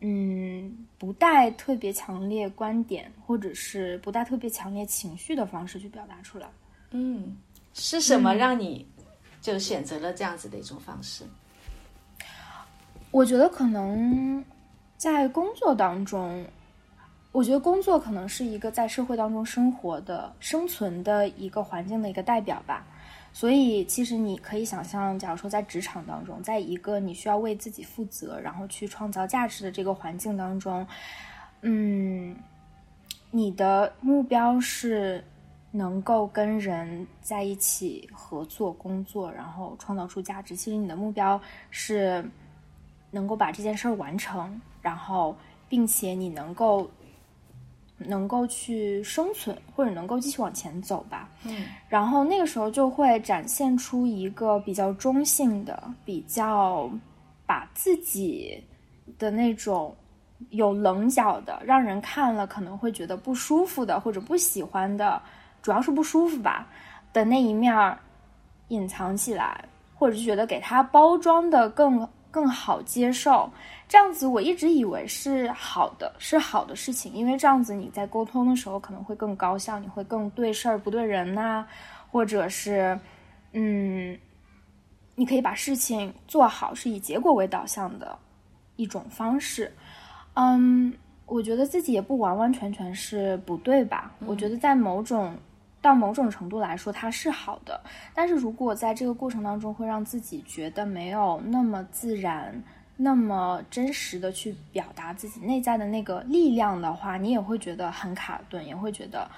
[0.00, 6.46] 嗯，不带特别强烈观点，或者是不带特别强烈情绪的方式去表达出来。
[6.90, 7.34] 嗯，
[7.72, 8.86] 是什么让你
[9.40, 11.24] 就选择了这样子的一种方式？
[13.10, 14.44] 我觉得可能。
[14.98, 16.44] 在工作当中，
[17.32, 22.84] 我觉得工作可能是一个在社会当中生活的、生存的一个环境的一个代表吧。
[23.32, 30.84] 所以，其实你可以想象，假如说在职场当中，在一个你需要为自己负责，然后去创造价值的这个环境当中，
[31.60, 32.34] 嗯，
[33.30, 35.22] 你的目标是
[35.70, 40.56] 能够跟人在一起合作工作，然后创造出价值。
[40.56, 41.40] 其实你的目标
[41.70, 42.24] 是
[43.12, 45.36] 能够把这件事儿完成，然后
[45.68, 46.90] 并且你能够
[47.98, 51.28] 能够去生存，或者能够继续往前走吧。
[51.44, 56.90] 嗯，然后那个时候就会展现出一个比较中性的、比较
[57.44, 58.64] 把自己
[59.18, 59.94] 的那种
[60.48, 65.20] 有棱角的，让人看了可能会觉得不舒服的或者不喜欢的。
[65.60, 66.66] 主要是不舒服吧
[67.12, 67.98] 的那一面儿
[68.68, 69.62] 隐藏起来，
[69.94, 73.50] 或者是觉得给它包装的更更好接受，
[73.88, 81.66] 这样子我一直以为是好的，是好的事情，因为这样子你在沟通的时候可能会更高效，你会更对事儿不对人呐，
[82.10, 82.98] 或者是
[83.52, 84.16] 嗯，
[85.14, 88.16] 你可以把事情做好，是以结果为导向的
[88.76, 89.72] 一种方式。
[90.34, 90.92] 嗯，
[91.24, 94.12] 我觉得自己也不完完全全是不对吧？
[94.26, 95.34] 我觉得在某种。
[95.80, 97.80] 到某种程度来说，它是好的。
[98.12, 102.60] 但是如果在这个过程当中会让自己觉得没有那么自然、
[103.00, 109.30] 那么真实的去表达自己内在的那个力量的话，你也会觉得很卡顿，也会觉得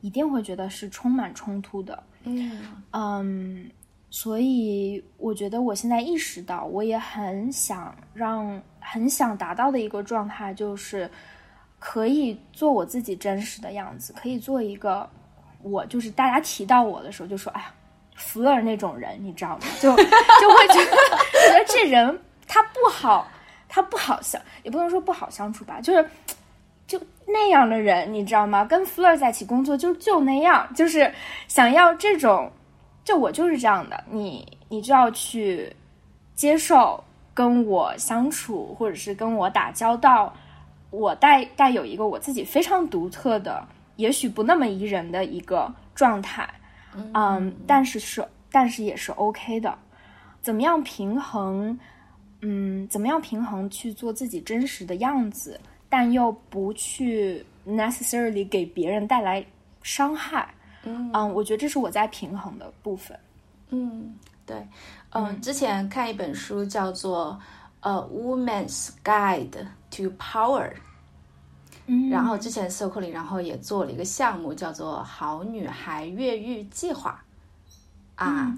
[0.00, 2.02] 一定会觉得是充满冲突的。
[2.22, 2.62] 嗯
[2.92, 3.70] 嗯，
[4.08, 11.10] 所以我觉得我现在意识到，我也很想让、很想达到的一个状态，就是
[11.78, 15.06] 可以做我自己真实的样子，可以做一个。
[15.62, 17.72] 我就是大家提到我的时候就说，哎呀，
[18.16, 19.66] 福尔那种人，你知道吗？
[19.80, 20.90] 就就会觉得
[21.48, 22.20] 觉得这人
[22.54, 23.26] 他不好，
[23.68, 26.08] 他不好相，也不能说不好相处吧，就是
[26.86, 28.64] 就那样的人，你知道吗？
[28.64, 31.12] 跟福尔在一起工作就就那样，就是
[31.48, 32.48] 想要这种，
[33.02, 35.74] 就我就是这样的，你你就要去
[36.36, 37.02] 接受
[37.34, 40.32] 跟我相处，或者是跟我打交道，
[40.90, 43.66] 我带带有一个我自己非常独特的。
[43.96, 46.48] 也许不那么宜人的一个状态，
[47.14, 49.76] 嗯，但是是，但是也是 OK 的。
[50.40, 51.76] 怎么样平衡？
[52.46, 59.42] 嗯，怎么样平衡去做自己真实的样子，但又不去 necessarily 给别人带来
[59.82, 60.52] 伤害？
[60.82, 63.18] 嗯，我觉得这是我在平衡的部分。
[63.70, 64.14] 嗯，
[64.44, 64.68] 对，
[65.10, 67.40] 嗯，之前看一本书叫做
[67.88, 70.68] 《A Woman's Guide to Power》。
[71.86, 77.22] 嗯然后之前 Circle 里，然后也做了一个项目，叫做“好女孩越狱计划”，
[78.16, 78.56] 啊，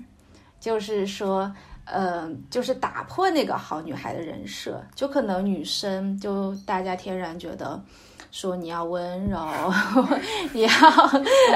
[0.60, 1.52] 就是说，
[1.86, 7.80] 呃，就是打破那个好女孩的人设，就可能女生就大家天然觉得
[8.30, 9.38] 说你要温柔，
[10.52, 10.68] 你要，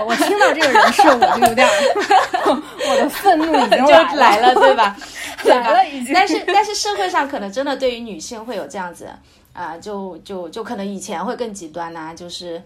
[0.06, 1.68] 我听到这个人设我就有点，
[2.88, 4.96] 我的愤怒已经就来了，对吧？
[5.44, 9.08] 来了已经，但是但是社会上可能真的对于女性会有这样子。
[9.52, 12.62] 啊，就就就可能以前会更极端呐，就是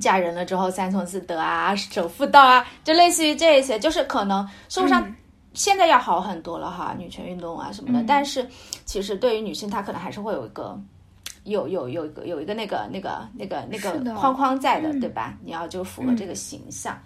[0.00, 5.06] 嫁人了之后三从四德啊，守妇道啊，就类似于这一些，就是可能社会上
[5.54, 8.04] 现在要好很多了哈，女权运动啊什么的。
[8.06, 8.48] 但是
[8.84, 10.78] 其实对于女性，她可能还是会有一个
[11.44, 15.36] 有有有一个有一个那个那个那个那个框框在的，对吧？
[15.42, 16.98] 你要就符合这个形象，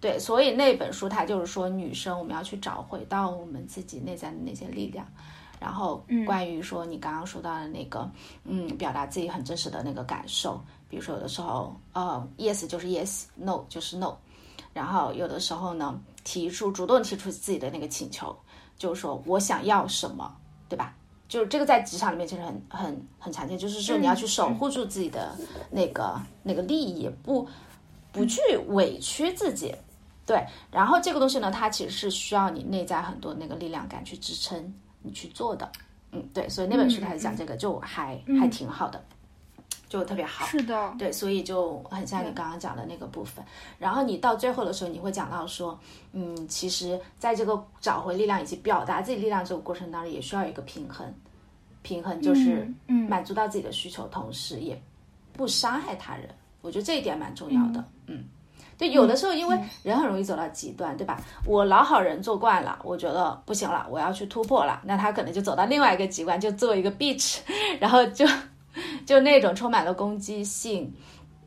[0.00, 0.18] 对。
[0.18, 5.06] 所以那本书它就是说，女生我们要去找回到我们自己内在的那些力量。
[5.60, 8.10] 然后，关于说你刚刚说到的那个，
[8.44, 14.14] 嗯，表达自己很真实的那个感受，比如说有的时候，呃，yes 就是 yes，no 就是 no，
[14.72, 18.36] 然后有的时候呢，提出主动提出自己的那个请求，
[18.76, 20.34] 就是说我想要什么，
[20.68, 20.94] 对吧？
[21.28, 25.36] 就是这个在职场里面其实很很很常见，就是说你要去守护住自己的
[25.70, 27.48] 那个那个利益，不
[28.12, 29.74] 不去委屈自己，
[30.26, 30.44] 对。
[30.70, 34.74] 然后这个东西呢，它其实是需要你内在很多那个力量感去支撑。
[35.02, 35.66] 你去做的，
[36.12, 39.02] 嗯，对，所以那本书开始讲这个，就还还挺好的，
[39.90, 40.46] 就特别好。
[40.46, 43.44] 是的，对，所以就很像你刚刚讲的那个部分。
[43.76, 45.78] 然后你到最后的时候，你会讲到说，
[46.12, 51.12] 嗯，其实在这个找回力量以及表达自己力量这个过程当中，也需要一个平衡，
[51.82, 54.80] 平衡就是满足到自己的需求，同时也
[55.32, 56.28] 不伤害他人。
[56.62, 58.24] 我觉得这一点蛮重要的，嗯。
[58.78, 61.20] 对，有的时候因为人很容易走到极端，对吧？
[61.44, 67.40] 我老好人做惯了，我觉得不行了，我要去突破了，那他可能就走到另外一个极端，就做一个 bitch，
[67.78, 68.26] 然后就
[69.06, 70.92] 就那种充满了攻击性，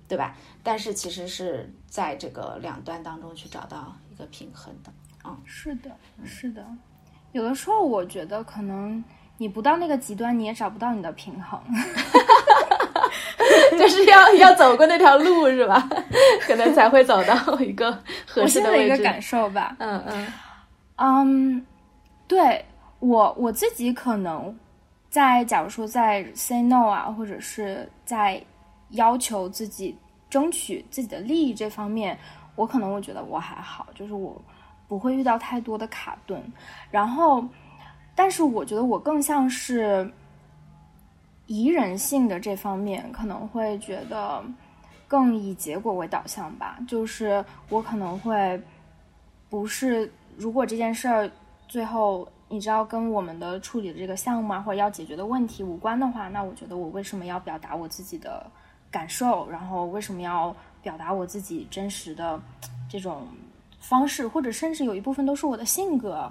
[0.08, 0.36] 对吧？
[0.62, 4.92] 但是其实是在这个两端当中去找到一个平衡的，
[5.26, 5.92] 嗯，是的，
[6.24, 6.66] 是的。
[7.32, 9.04] 有的时候我觉得可能
[9.38, 11.60] 你不到那个极端，你也找不到你的平衡。
[13.78, 15.90] 就是要要走过那条路是吧？
[16.46, 17.92] 可能才会走到一个
[18.28, 18.94] 合适的位置。
[18.94, 19.76] 一个感受吧。
[19.80, 20.28] 嗯嗯
[20.96, 21.66] 嗯，
[22.28, 22.64] 对
[23.00, 24.56] 我我自己可能
[25.14, 28.44] 在假如说在 say no 啊，或者是在
[28.90, 29.96] 要求自己
[30.28, 32.18] 争取自己的利益这方面，
[32.56, 34.42] 我可能会觉得我还好，就是我
[34.88, 36.44] 不会遇到太多的卡顿。
[36.90, 37.46] 然后，
[38.16, 40.12] 但是我觉得我更像是
[41.46, 44.44] 宜人性的这方面，可能会觉得
[45.08, 46.80] 更以结果为导向吧。
[46.88, 48.60] 就是我可能会
[49.48, 51.30] 不是，如果这件事儿
[51.68, 58.46] 最后你知道跟我们的处理的这个项目啊，或者要解决的问题无关的话，那我觉得我为什么要表达我自己的
[58.92, 59.50] 感受？
[59.50, 60.56] 然后为什么要？
[60.84, 62.38] 表达我自己真实的
[62.90, 63.26] 这种
[63.80, 66.30] 方式，或者甚至有一部分都是我的性格，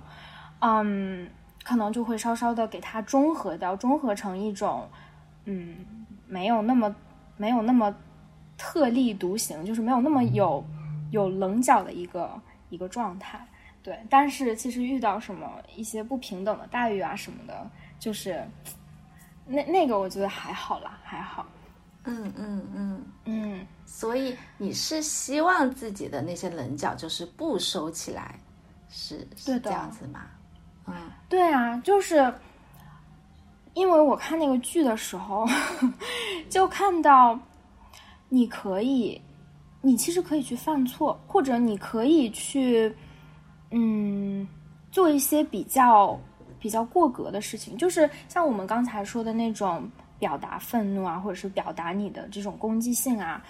[0.60, 1.26] 嗯，
[1.64, 4.86] 可能就会稍稍的给它中和掉，中和成一种，
[5.46, 5.74] 嗯，
[6.26, 6.94] 没有那么
[7.38, 7.96] 没有那么
[8.58, 10.62] 特立独行，就是没有那么有
[11.12, 12.30] 有棱角的一个
[12.68, 13.40] 一个状态。
[13.82, 18.46] 对，但是其实遇到什么一些不平等的待遇啊什么的，就是
[19.46, 21.46] 那那个我觉得还好啦，还好。
[22.04, 28.34] 嗯嗯嗯嗯，所以你是希望自己的那些棱角就是不收起来，
[28.88, 30.26] 是是这样子吗？
[30.86, 30.94] 嗯，
[31.28, 32.32] 对啊，就是
[33.74, 35.46] 因为我看那个剧的时候，
[36.50, 37.38] 就看到
[38.28, 39.20] 你可以，
[39.80, 42.92] 你其实可以去犯错，或者你可以去，
[43.72, 44.46] 嗯，
[44.90, 46.16] 做一些比较
[46.60, 49.90] 比较过格的事情，就是像我们刚才说的那种。
[50.22, 53.42] 表达愤怒啊，或者是表达你的这种攻击性啊，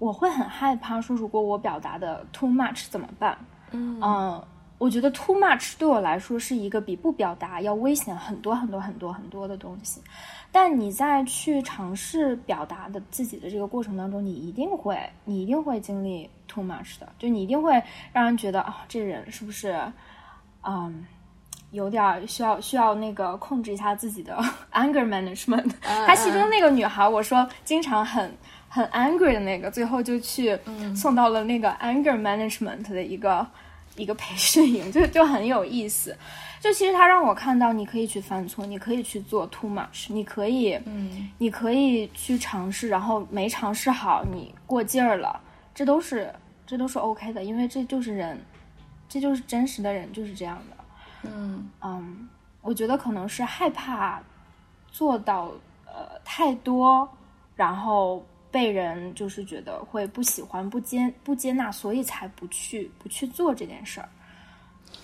[0.00, 1.00] 我会很害怕。
[1.00, 3.38] 说如果我表达的 too much 怎么办？
[3.70, 4.44] 嗯
[4.78, 10.00] 我觉得 too much 对我来说是一个比不表达要危险很多很多很多很多的东西。
[10.52, 17.82] 但你在去尝试表达的自己的这个过程当中，你一定会，你一定会经历 too much 的，就你一定会
[18.12, 19.80] 让人觉得啊，这人是不是，
[20.62, 21.06] 嗯。
[21.72, 24.36] 有点需要需要那个控制一下自己的
[24.74, 25.70] anger management。
[25.80, 28.28] 他其中那个女孩，我说经常很
[28.68, 30.58] 很 angry 的那个，最后就去
[30.96, 33.46] 送到了那个 anger management 的一个
[34.00, 36.16] 一个培训营， 就就很有意思。
[36.60, 45.40] 就其实他让我看到，你可以去犯错，你可以去做 too much，你可以，嗯，你可以去尝试，然后没尝试好，你过劲儿了，
[45.74, 46.32] 这都是
[46.66, 48.38] 这都是 OK 的，因为这就是人，
[49.08, 50.76] 这就是真实的人就是这样的。
[51.22, 52.28] 嗯嗯，
[52.60, 54.20] 我觉得可能是害怕
[54.92, 55.50] 做到
[55.86, 57.08] 呃太多，
[57.56, 64.08] 然后被人就是觉得会不喜欢、不接不接纳，所以才不去不去做这件事儿。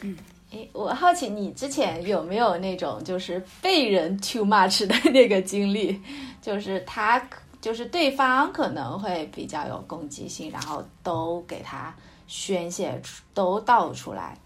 [0.02, 0.16] 嗯，
[0.50, 6.00] 诶，我好奇你之前有没有那种就是被人 too much 的那个经历，
[6.42, 7.22] 就是他
[7.60, 11.94] 就是对方可能会比较有攻击性，然后都给他
[12.26, 14.36] 宣泄出都倒出来。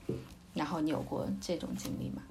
[0.52, 2.22] 然后你有过这种经历吗？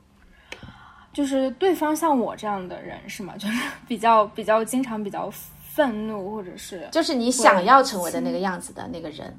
[1.12, 3.36] 就是对方像我这样的人是吗？
[3.38, 5.32] 就是比较比较经常比较
[5.80, 9.34] 愤怒，或者是就是你想要成为的那个样子的那个人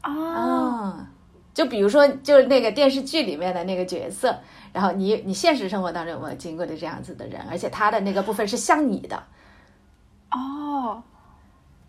[0.00, 1.06] 啊？
[1.52, 4.34] 就比如说，就是那个电视剧里面的那个角色，
[4.72, 7.42] 然后你你现实生活当中有没有经过的这样子的人？
[7.50, 9.22] 而且他的那个部分是像你的
[10.30, 11.02] 哦，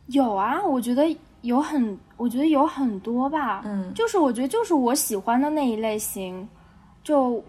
[0.07, 1.17] 有啊，我觉得。
[1.41, 6.49] 有很，我觉得有很多吧，嗯，就是我觉得就是我喜欢的那一类型，
[7.03, 7.43] 就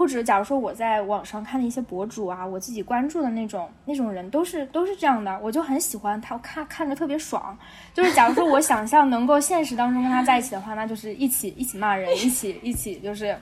[0.00, 7.54] 或者假如说我在网上看的一些博主啊，我自己关注的那种那种人都是都是这样的，我就很喜欢他，看看着特别爽。
[7.92, 13.36] 就是假如说我想象能够现实当中跟他在一起的话，那就是一起一起骂人，一起一起就是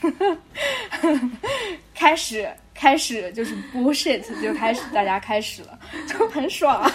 [1.92, 5.76] 开始开始就是 bullshit 就开始大家开始了，
[6.06, 6.88] 就很爽。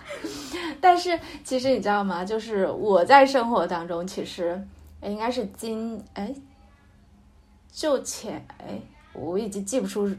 [0.80, 2.24] 但是其实你知道吗？
[2.24, 4.58] 就是我在生活当中，其实
[5.02, 6.32] 应该是今哎，
[7.76, 8.80] 就前哎，
[9.12, 10.10] 我已经记不出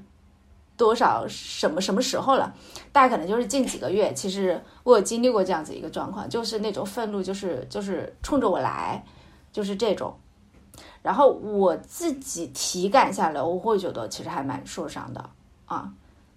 [0.77, 2.53] 多少什么什么时候了，
[2.91, 4.13] 大概可能就是近几个月。
[4.13, 9.03] 其实我有经历过这样子一个状况，就是那种愤怒，就是就是冲着我来，
[9.51, 10.15] 就是这种。
[11.01, 15.27] 然后我自己体感下来，我会觉得其实还蛮受伤的
[15.65, 15.91] 啊。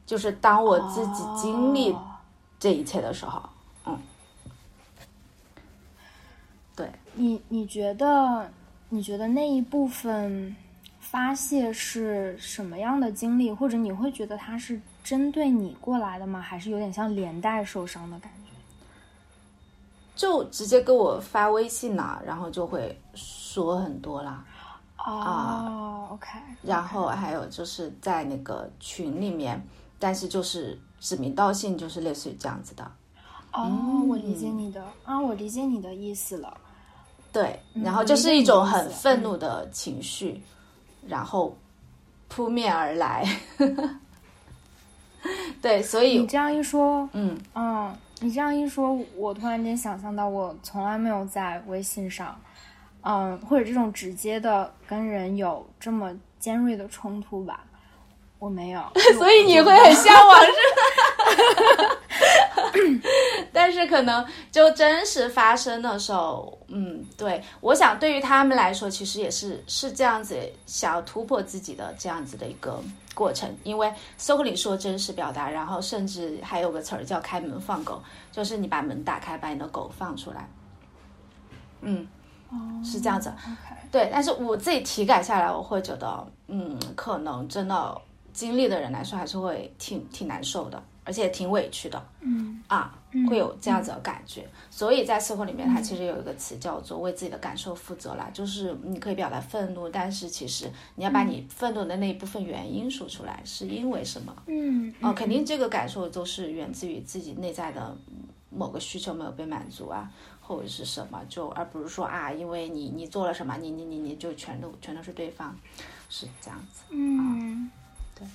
[0.07, 1.95] 就是当我自己经历
[2.59, 3.43] 这一切的时候。
[3.85, 3.99] 嗯
[6.75, 8.51] 对你，你觉得，
[8.89, 10.57] 你觉得那一部分
[11.01, 16.41] 发泄是什么样的经历，或者你会觉得他是针对你过来的吗？
[16.41, 18.51] 还是有点像连带受伤的感觉？
[20.15, 24.45] 就直接给我发微信了，然后就会说很多啦。
[24.99, 26.29] 哦，OK。
[26.63, 29.59] 然后还有就是在那个群里面，
[29.99, 32.85] 但是就是指名道姓，就是类似于这样子的。
[33.53, 36.55] 哦，我理解你的啊，我理解你的意思了。
[37.33, 40.43] 对，然后就是一种很愤怒的情绪，
[41.11, 41.55] 然后
[42.29, 43.27] 扑面而来。
[45.61, 52.41] 对，所以你这样一说，嗯嗯，你这样一说，我突然间想象到，我从来没有在微信上，
[53.03, 57.65] 嗯，或者这种直接的跟人有这么尖锐的冲突吧。
[58.39, 58.83] 我没有，
[59.19, 60.53] 所以你会很向往是？
[63.53, 70.37] 但是可能就真实发生的时候，嗯，对，我想对于他们来说，其实也是是这样子，
[70.67, 72.83] 想要突破自己的这样子的一个
[73.15, 73.49] 过程。
[73.65, 78.03] 因为搜狐里说真实表达，然后甚至还有个词儿叫开门放狗，
[78.33, 80.49] 就是你把门打开，把你的狗放出来。
[81.83, 82.07] 嗯，
[82.85, 83.33] 是这样子。
[83.91, 88.01] 对，但是我自己体感下来，我会觉得，嗯，可能真的。
[88.33, 92.03] 经历的人来说，还是会挺挺难受的，而且挺委屈的。
[92.21, 92.95] 嗯啊，
[93.29, 94.47] 会有这样子的感觉。
[94.71, 104.33] 所以在社会里面，它其实有一个词叫做“为自己的感受负责”啦，就是你可以表达愤怒，但是其实你要把你愤怒的那一部分原因说出来，是因为什么？
[104.47, 107.97] 嗯哦，肯定这个感受都是源自于自己内在的
[108.51, 110.09] 某个需求没有被满足啊，
[110.41, 115.57] 或者是什么，就而不是说啊，因为你你做了什么，你你你你就全都全都是对方，
[116.09, 116.83] 是这样子。
[116.91, 117.69] 嗯。
[118.15, 118.27] 对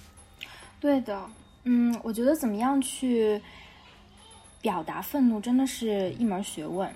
[0.81, 1.29] 对的，
[1.67, 3.41] 嗯，我觉得怎么样去
[4.61, 6.87] 表达愤怒，真的是一门学问。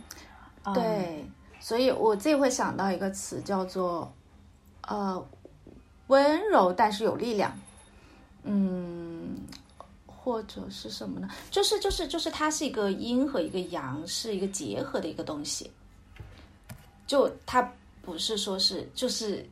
[0.75, 1.25] 对，
[1.59, 4.13] 所以我自己会想到一个词，叫做
[4.83, 5.27] 呃
[6.05, 7.51] 温柔但是有力量。
[8.43, 9.35] 嗯，
[10.05, 11.27] 或者是什么呢？
[11.49, 15.71] 就是就是就是它是一个阴和一个阳，是一个结合的一个东西。
[17.07, 17.67] 就它
[18.03, 19.43] 不是说是就是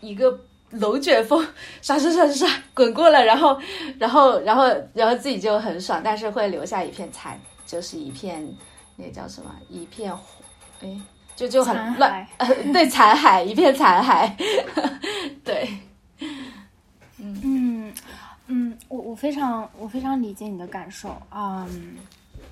[0.00, 0.38] 一个。
[0.70, 1.44] 龙卷风
[1.82, 3.60] 刷刷刷刷刷滚过了，然后，
[3.98, 8.46] 然后，然后，然后自己就很爽，但是会留下一片残，就是一片
[8.96, 9.50] 那叫什么？
[9.68, 10.12] 一片，
[10.80, 10.88] 哎，
[11.34, 12.24] 就就很乱，
[12.72, 14.30] 对，残骸，一片残骸，
[15.44, 15.68] 对，
[17.18, 17.40] 嗯。
[17.42, 17.94] 嗯
[18.52, 21.96] 嗯，我我非常我非常理解你的感受，嗯，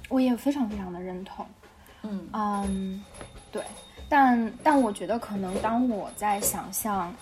[0.08, 1.46] 我也非常非常的认同，
[2.02, 2.28] 嗯。
[2.32, 3.04] 嗯，
[3.50, 3.62] 对，
[4.08, 7.14] 但但我觉得可能当我在想象。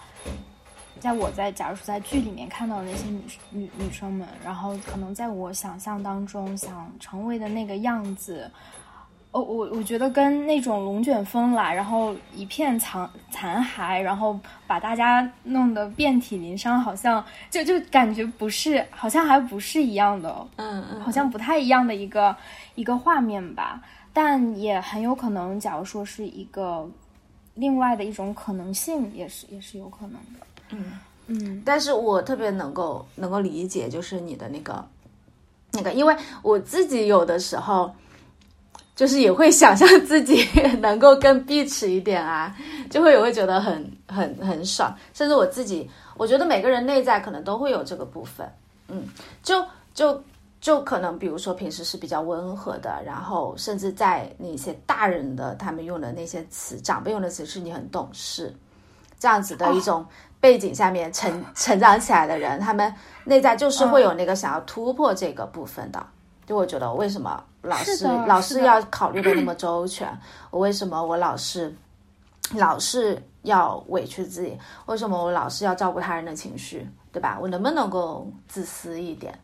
[1.00, 3.20] 在我在假如说在剧里面看到的那些女
[3.50, 8.50] 女女生们，然后可能在我想象当中想成为的那个样子，
[9.30, 22.34] 哦，我我觉得跟那种龙卷风来，然后一片残残骸，然后把大家弄得遍体鳞伤，好像就就感觉不是，好像还不是一样的，嗯嗯，好像不太一样的一个
[22.74, 23.82] 一个画面吧。
[24.12, 26.88] 但也很有可能，假如说是一个
[27.52, 30.46] 另外的一种可能性，也是也是有可能的。
[30.70, 30.84] 嗯
[31.28, 34.84] 嗯，但是我特别能够能够理解，就是你的那个
[35.72, 37.90] 那个，因为我自己有的时候
[38.94, 40.46] 就是也会想象自己
[40.78, 42.56] 能够更碧池一点啊，
[42.88, 44.96] 就会也会觉得很很很爽。
[45.14, 48.48] 甚至我自己，我觉得每个人内在可能都会有这个部分，
[48.88, 49.04] 嗯，
[49.42, 49.64] 就
[49.94, 50.22] 就
[50.60, 58.54] 就可能比如说平时是比较温和的，然后甚至在那些大人的他们用的那些词，长辈用的词是你很懂事，
[59.18, 60.06] 这样子的一种。
[60.46, 62.94] 背景下面成成长起来的人，他们
[63.24, 66.06] 内在就是会有那个想要突破这个部分的。
[66.46, 70.08] 就我觉得，为什么老是老是要考虑的那么周全？
[70.52, 71.74] 我为什么我老是
[72.52, 74.56] 老是要委屈自己？
[74.86, 76.88] 为什么我老是要照顾他人的情绪？
[77.10, 77.36] 对吧？
[77.40, 79.36] 我能不能够自私一点？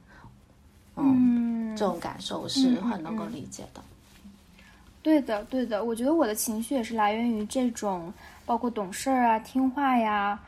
[0.95, 3.83] 嗯，这种感受我是很能够理解的。
[5.03, 8.13] 对的，对的，我觉得我的情绪也是来源于这种，
[8.47, 10.39] 包括懂事儿啊、听话呀。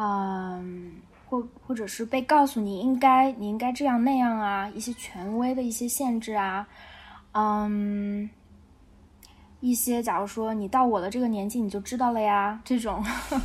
[0.00, 0.92] 嗯，
[1.28, 6.64] 或或者是被告诉你应该你应该这样那样啊，一些权威的一些限制啊，
[7.32, 8.30] 嗯，
[9.58, 13.04] 一些假如说你到我的这个年纪你就知道了呀，这种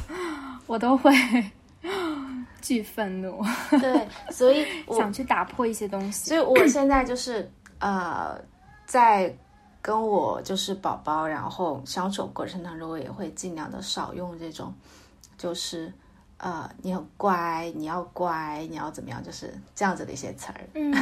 [0.67, 1.11] 我都会
[2.61, 3.43] 巨愤怒。
[3.71, 6.29] 对，所以想去打破一些东西。
[6.29, 8.39] 所以我现在就是呃，
[8.85, 9.35] 在
[9.81, 14.71] 跟我就是宝宝然后相处过程当中，我也会尽量的少用这种，
[15.35, 15.91] 就是。
[16.43, 19.23] 呃，你很乖，你要乖，你要怎么样？
[19.23, 20.59] 就是这样子的一些词儿。
[20.75, 20.93] 嗯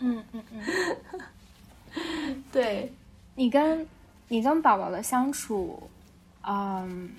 [0.00, 2.92] 嗯嗯嗯， 对，
[3.34, 3.88] 你跟
[4.28, 5.88] 你跟宝宝的相处，
[6.46, 7.10] 嗯，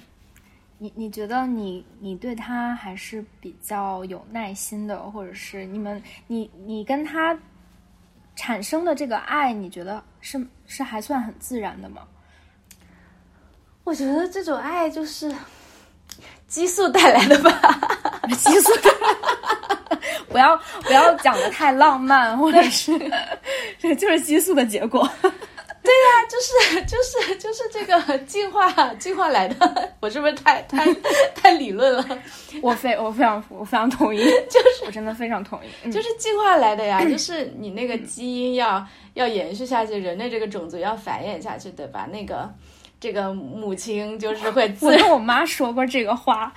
[0.78, 7.36] 你你觉得你你对他还是比较有耐心的，或者是你们你你跟他
[8.36, 12.08] 产生的这个爱，你觉得是是还算很自然的吗？
[13.84, 15.34] 我觉得这种爱就是。
[16.50, 17.52] 激素带来的吧，
[18.36, 18.72] 激素，
[20.28, 22.92] 不要不要讲的太浪漫，或者是
[23.80, 25.08] 这 就是激素的结果。
[25.82, 30.86] 对呀，就是就是就是这个进化进化来的，我是不是太太
[31.34, 32.20] 太理论了？
[32.62, 34.20] 我非我非常我非常同意，
[34.50, 42.08] 就是我真的非常同意，就是进化来的呀， 就是你那个基因要要延续下去，人类这个种族要繁衍下去，对吧？
[42.12, 42.48] 那个
[43.00, 46.54] 这个母亲就是会自 我跟我妈说过这个话，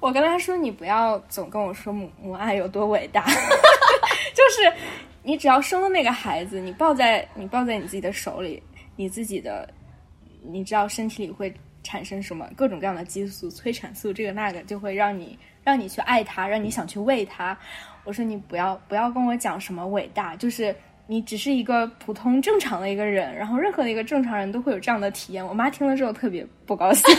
[0.00, 3.24] 我跟她说你不要总跟我说母母爱有多伟大，
[4.34, 4.72] 就是
[5.22, 8.62] 你只要生了那个孩子，你抱在你抱在你自己的手里，
[8.96, 9.68] 你自己的
[10.42, 11.52] 你知道身体里会
[11.82, 17.56] 产生什么各种各样的激素、催产素，这个那个就会让你让你去爱他，让你想去喂他。
[18.04, 20.74] 我说你不要不要跟我讲什么伟大，就是
[21.06, 25.46] 你只是一个普通正常的一个人，然后任何的一个正常人都会有这样的体验。
[25.46, 27.04] 我妈听了之后特别不高兴，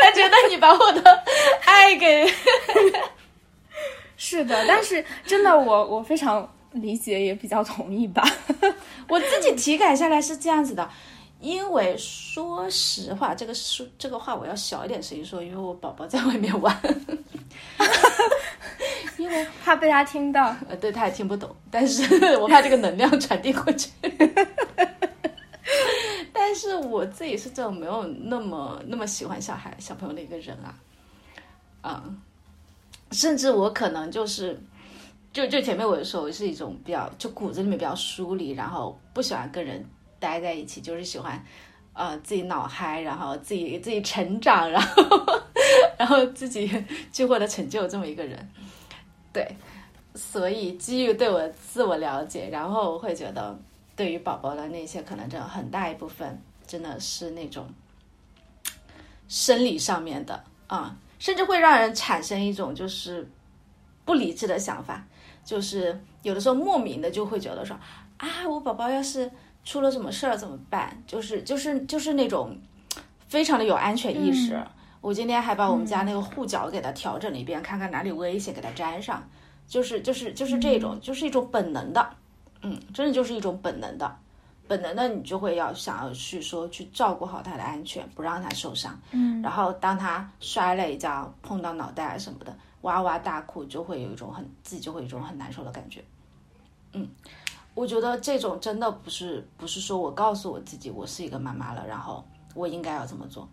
[0.00, 1.22] 她觉得你把我的
[1.66, 2.26] 爱给
[4.16, 8.22] 是的，但是真的我我非常理解，也比较同意吧。
[9.08, 10.88] 我自己体感下来是这样子的，
[11.40, 16.76] 因为说实话，这个说这个话我要小一点声音说，因为我宝宝在外面玩，
[19.16, 20.54] 因为怕被他听到。
[20.68, 23.88] 呃，对，他也听不懂，但是我怕这个能量传递过去。
[26.32, 30.74] 但是我自己是这种没有那么那么喜欢小孩小朋友的一个人啊，
[31.82, 32.20] 嗯，
[33.12, 34.58] 甚至我可能就是，
[35.32, 39.84] 就就前面我说我是一种比较就骨子里面比较疏离，然后不喜欢跟人
[40.18, 41.42] 待在一起，就是喜欢
[41.92, 45.02] 呃自己脑嗨，然后自己自己成长，然后
[45.98, 46.70] 然后自己
[47.12, 48.48] 去获得成就这么一个人，
[49.32, 49.56] 对，
[50.14, 53.58] 所以基于对我自我了解，然后我会觉得
[53.96, 57.68] 对于宝宝的那些可能真的很大一部分真的是那种
[59.28, 63.26] 生理上面的啊、甚至会让人产生一种就是
[64.04, 65.04] 不理智的想法，
[65.44, 67.74] 就是有的时候莫名的就会觉得说
[68.18, 69.30] 啊，我宝宝要是
[69.68, 70.96] 出了什么事儿怎么办？
[71.06, 72.56] 就是就是就是那种
[73.28, 74.58] 非常的有安全意识。
[75.02, 79.22] 我今天还把我们家那个护脚给它调整了一遍，看看哪里危险，给它粘上。
[79.66, 82.10] 就是就是就是这种，就是一种本能的，
[82.62, 84.16] 嗯，真的就是一种本能的，
[84.66, 88.98] 本能的你就会要想要去说去照顾好它的安全，不让它受伤。
[89.10, 96.02] 嗯，然后当它摔了一跤，碰到脑袋啊什么的，哇哇大哭，就会有一种很自己就会有一种很难受的感觉。
[96.94, 97.06] 嗯，
[97.78, 103.48] 我觉得这种真的不是不是说我告诉我自己我是一个妈妈了，然后我应该要怎么做，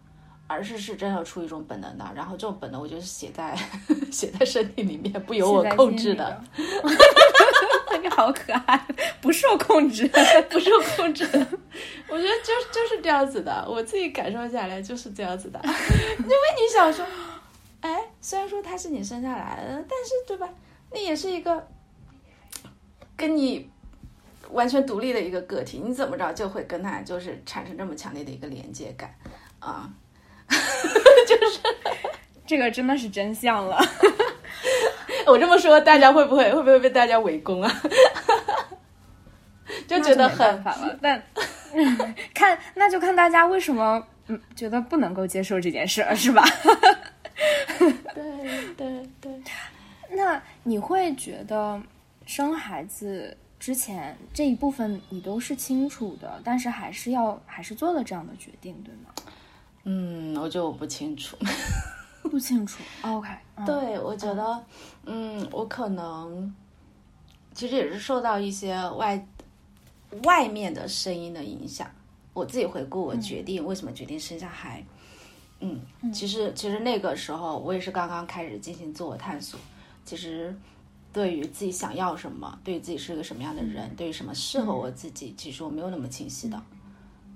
[0.48, 3.56] 而是是真的出于一种本能的，然后这种本能我就是写在
[4.12, 6.44] 写在身体里面，不由我控制的，
[8.02, 8.88] 你好可爱，
[9.22, 10.08] 不受控制。
[10.50, 11.40] 不受控制的。
[12.10, 15.60] 我觉得就就是这样子的，我自己感受下来就是这样子的。
[15.64, 17.06] 因为你想说，
[17.82, 20.50] 哎，虽然说他是你生下来的，但是对吧？
[20.92, 21.68] 那也是一个
[23.16, 23.70] 跟你
[24.52, 29.14] 完全独立的一个个体，你怎么着就会跟他就是产生这么强烈的一个连接感
[29.60, 29.90] 啊？
[31.28, 31.60] 就 是
[32.46, 33.80] 这个真的是真相了。
[35.28, 37.72] 我这么说，大家会不会会不会被大家围攻啊？
[39.88, 41.24] 就觉得那就没办很烦了，但
[42.34, 46.44] 看那就看大家为什么嗯觉得不能够接受这件事儿，是吧？
[48.14, 49.42] 对对对。
[50.12, 51.82] 那你会觉得
[52.26, 59.10] 生孩子之前这一部分你都是清楚的，但是还是要还是做了这样的决定，对吗？
[59.84, 61.38] 嗯，我觉得我不清楚。
[62.24, 62.82] 不清楚。
[63.04, 64.66] OK，嗯、对，我觉得，
[65.06, 66.54] 嗯，我可能
[67.54, 69.28] 其实也是受到一些外
[70.24, 71.90] 外面的声音的影响。
[72.34, 74.84] 我自己回顾，我决定、为什么决定生下孩，
[75.60, 75.80] 嗯，
[76.12, 79.60] 其实其实那个时候我也是刚刚开始进行自我探索。
[80.04, 80.54] 其实
[81.16, 86.62] 对于自己想要什么，对于自己是个什么样的人，对于什么适合我自己，其实我没有那么清晰的。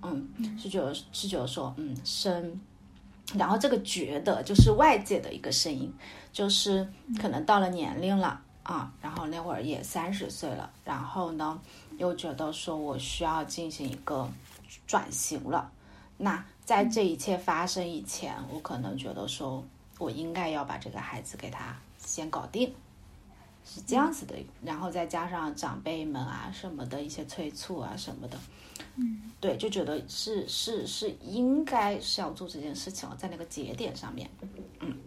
[0.01, 0.27] 嗯，
[0.60, 2.60] 是觉得是觉得说，嗯，生。
[3.35, 5.93] 然后这个觉得就是外界的一个声音，
[6.34, 6.85] 就是
[7.22, 11.61] 可能到了年龄了啊，然后那会儿也三十岁了，然后呢
[11.97, 14.30] 又觉得说我需要进行一个
[14.85, 15.72] 转型了。
[16.18, 19.64] 那在这一切发生以前，我可能觉得说
[19.99, 22.73] 我应该要把这个孩子给他先搞定，
[23.70, 24.36] 是这样子的。
[24.64, 28.38] 然后再加上长辈们啊什么的一些催促啊什么的，
[28.96, 34.30] 嗯，对，就觉得是是是应该是要做这件事情了，在那个节点上面，
[34.80, 34.98] 嗯，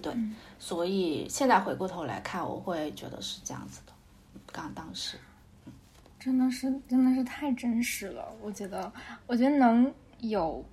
[0.00, 0.14] 对，
[0.58, 3.92] 所以现在回过头来看，我会觉得是这样子的。
[4.50, 5.16] 刚当时，
[6.18, 8.24] 真的是真的是太真实了。
[8.42, 8.92] 我觉得，
[9.26, 10.64] 我觉得能有，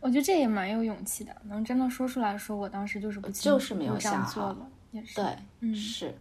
[0.00, 4.54] 我觉得这也蛮有勇气的，能真的说出来说，我当时就是不就是没有想好
[5.14, 5.24] 对，
[5.60, 5.74] 嗯。
[5.74, 6.14] 是，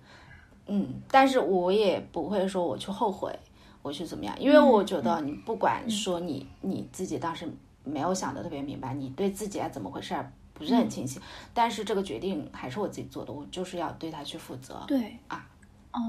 [0.68, 3.38] 嗯，但是我也不会说我去后悔，
[3.82, 4.36] 我去怎么样？
[4.40, 7.48] 因为我觉得你不管说你你自己当时
[7.84, 11.20] 没有想的特别明白，你对自己怎么回事儿不是很清晰，
[11.54, 14.84] 但是这个决定还是我自己做的，我就是要对他去负责。
[14.88, 15.48] 对啊，
[15.92, 16.00] 哦，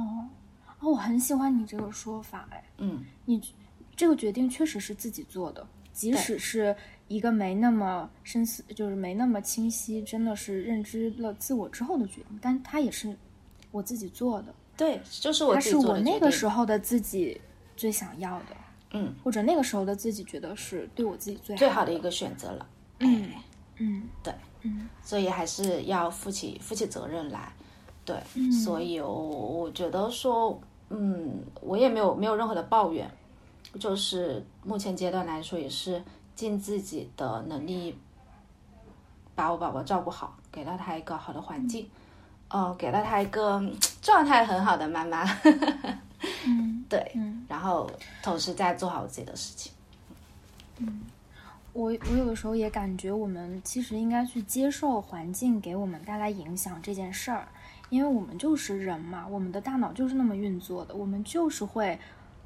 [0.81, 3.41] 哦，我很喜欢你这个说法，哎，嗯，你
[3.95, 6.75] 这个决定确实是自己做的，即使是
[7.09, 13.17] 一个没那么深思，就是没那么清晰，真的是认知了自我之后的决定，但它也是
[13.71, 14.55] 我自己做的。
[14.77, 17.41] 对，就是我它是自己做的我那个时候的自己
[17.77, 18.57] 最想要的，
[18.93, 22.67] 嗯，或者那个时候的自己觉得是对我自己最好最好的一个选择了。
[23.01, 23.45] 嗯哎
[23.79, 27.53] 嗯对，嗯所以还是要负起负起责任来。
[28.05, 30.61] 对，嗯所以我我觉得说，
[30.91, 33.11] 嗯，我也没有没有任何的抱怨，
[33.79, 36.03] 就是目前阶段来说，也是
[36.39, 37.99] 尽自己的能力
[39.35, 41.91] 把我宝宝照顾好，给到他一个好的环境，
[42.47, 45.25] 呃，给到他一个嗯状态很好的妈妈，
[46.47, 47.91] 嗯对，嗯，然后
[48.23, 49.73] 同时在做好自己的事情。
[50.77, 51.01] 嗯
[51.73, 57.49] 我我有的时候也感觉我们其实应该去接受环境给我们带来影响这件事儿，
[57.91, 61.99] 因为我们就是人嘛，我们的大脑就是那么运作的，我们就是会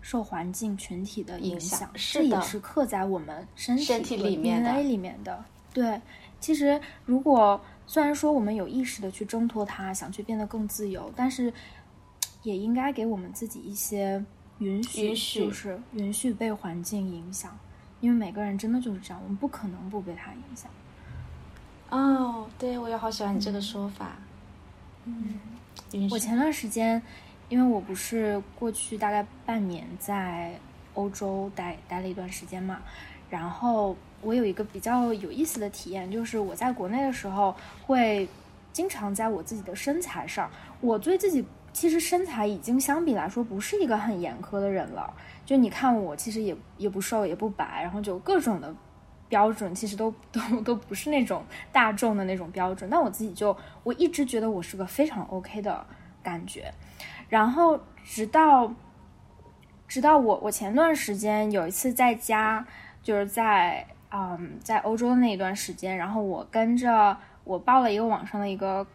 [0.02, 5.42] 受环境群体的影影响响，是的这也是刻在我们身体身体里面的 DNA 里面的。
[5.72, 5.98] 对，
[6.40, 11.50] 其实如果虽然说我们有意识的去挣脱它，想去变得更自由，但是
[12.42, 14.22] 也应该给我们自己一些
[14.58, 17.58] 允许，允许就是允许被环境影响。
[18.00, 20.68] 因为每个人真的就是这样，我们不可能不被它影响。
[21.90, 24.16] 哦，对，我也好喜欢你这个说法。
[25.04, 25.38] 嗯，
[26.10, 27.00] 我前段时间，
[27.52, 30.58] 因为我不是过去大概半年在
[30.94, 32.80] 欧洲待待了一段时间嘛，
[33.28, 38.26] 然后我有一个比较有意思的体验，就是我在国内的时候会
[38.72, 40.50] 经常在我自己的身材上，
[40.80, 45.12] 我对自己其实身材已经相比来说不是一个很严苛的人了。
[45.44, 48.74] 就你看我其实也也不瘦也不白，然后就各种的
[49.28, 55.84] 标准其实都都都不是那种大众的那种标准，但我自己就我一直觉得我是个非常 OK 的
[56.22, 56.72] 感觉，
[57.32, 58.70] 然后直到
[59.88, 62.62] 直到我我前段时间有一次在家，
[63.02, 68.86] 就是在嗯在欧洲的那一段时间，然后我跟着我报了一个网上的一个。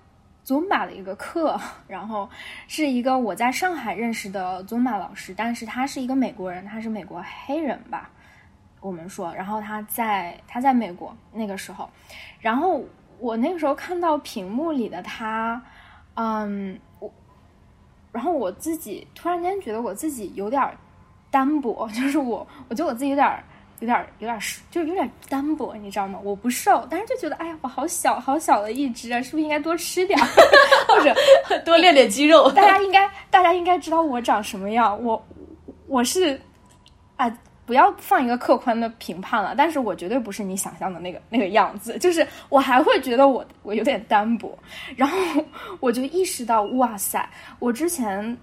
[0.46, 1.60] Zumba 的一个课，
[1.90, 2.30] 然后
[2.70, 8.10] 是一个我在上海认识的 Zumba 老师，但是他是一个美国人，他是美国黑人吧，
[8.80, 11.90] 我们说，然后他在他在美国那个时候，
[12.40, 12.82] 然后
[13.20, 15.62] 我那个时候看到屏幕里的他，
[16.14, 16.80] 嗯，
[18.18, 20.60] 然后我自己突然间觉得我自己有点
[21.30, 23.44] 单薄， 就是我，我觉得我自己有点。
[23.80, 24.36] 有点有点
[24.72, 26.20] 就是有点单薄，你知道吗？
[26.24, 30.26] 我不瘦，但是就觉得，哎呀，我好小好小的一只啊，是不是应该多吃点儿，
[30.90, 31.16] 或者
[31.64, 32.52] 多练练肌肉？
[32.54, 35.24] 大家应该大家应该知道我长什么样，我
[35.86, 36.42] 我是
[37.18, 37.32] 啊，
[37.68, 44.58] 不要放一个客观的评判了，但是我绝对不是你想象的那个那个样子，就是我还会觉得我我有点单薄，
[44.96, 45.18] 然后
[45.80, 47.30] 我就意识到，哇塞，
[47.60, 48.38] 我之前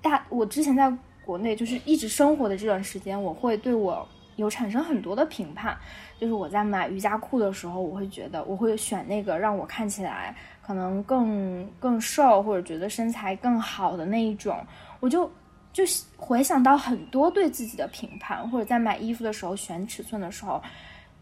[0.00, 0.90] 大我之前在
[1.26, 4.08] 国内就是一直生活的这段时间，我会对我。
[4.36, 5.76] 有产生很多的评判，
[6.18, 14.56] 就是我在买瑜伽裤的时候，我会觉得我会选那个让我看起来可能更更瘦或者觉得身材更好的那一种，
[15.00, 15.30] 我就
[15.72, 15.84] 就
[16.16, 20.62] 回想到很多对自己的评判，或者在买衣服的时候选尺寸的时候，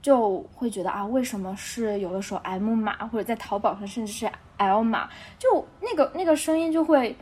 [0.02, 5.08] 就会觉得啊，为什么是有的时候 M 码，或者在淘宝上甚至是 L 码，
[5.38, 7.14] 就那个那个声音就会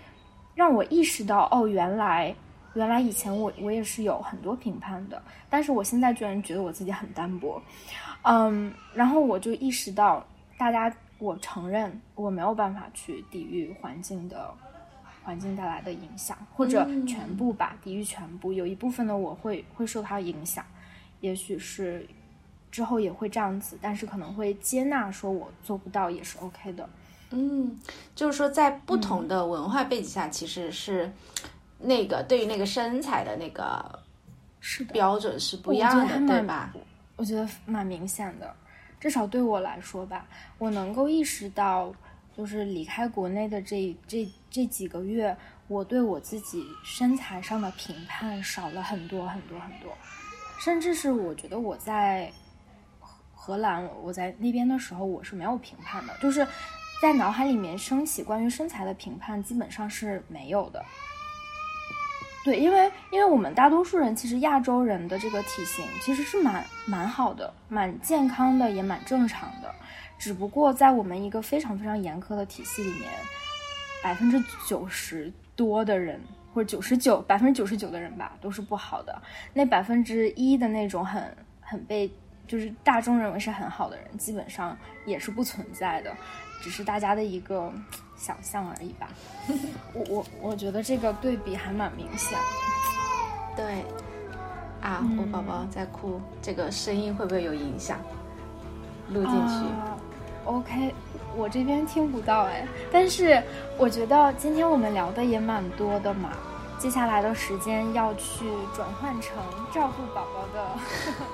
[0.54, 2.34] 让我意识到，哦，原来。
[2.74, 7.58] 原来以前我我也是有很多评判的，但是我现在居然觉得我自己很单薄，
[8.20, 10.22] 嗯，然后我就意识到，
[10.58, 14.52] 大家我承认我没有办法去抵御环境的
[15.26, 20.64] 环境带来的影响，或者全部吧，抵御全部，有一部分的我会会受它影响，
[21.20, 22.06] 也许是
[22.70, 26.88] 之后也会这样子，但是可能会接纳说我做不到也是 OK 的，
[27.30, 27.76] 嗯，
[28.14, 31.12] 就是说在不同的文化背景下，其实是。
[31.78, 34.00] 那个对于那个身材的那个
[34.60, 36.72] 是标准是不一样的，对吧？
[37.16, 38.50] 我觉得蛮明显的，
[38.98, 40.26] 至少对我来说吧，
[40.56, 41.92] 我能够意识到，
[42.36, 45.36] 就是离开国内的这这这几个月，
[45.68, 49.96] 我对我自己身材上的评判少了很多很多很多，
[50.60, 52.30] 甚至是我觉得我在
[53.34, 56.46] 荷兰，我在那边的时候，我是没有评判的，就是
[57.00, 60.84] 在脑海里面升起关于身材的评判，基本上是没有的。
[62.44, 69.74] 对，因为因为我们大多数人其实亚洲人的这个体型其实是蛮蛮好的，蛮健康的，也蛮正常的。
[70.18, 73.10] 只不过在我们一个非常非常严苛的体系里面，
[74.02, 76.20] 百分之九十多的人
[76.54, 79.22] 或者九十九百分之九十九的人吧，都是不好的。
[79.52, 82.10] 那百分之一的那种很很被
[82.46, 86.14] 就是大众认为是很好的人，基本上也是不存在的，
[86.62, 87.72] 只是大家的一个
[88.16, 89.08] 想象而已吧。
[89.92, 93.62] 我我我觉得这个对比还蛮明显的。
[93.62, 93.84] 对，
[94.80, 97.98] 啊，我宝宝在哭，这个声音会不会有影响？
[99.08, 99.64] 录进去。
[100.44, 100.94] OK，
[101.36, 103.42] 我这边听不到哎，但是
[103.76, 106.30] 我觉得今天我们聊的也蛮多的嘛。
[106.78, 109.34] 接下来的时间要去转换成
[109.72, 111.24] 照顾宝宝的呵呵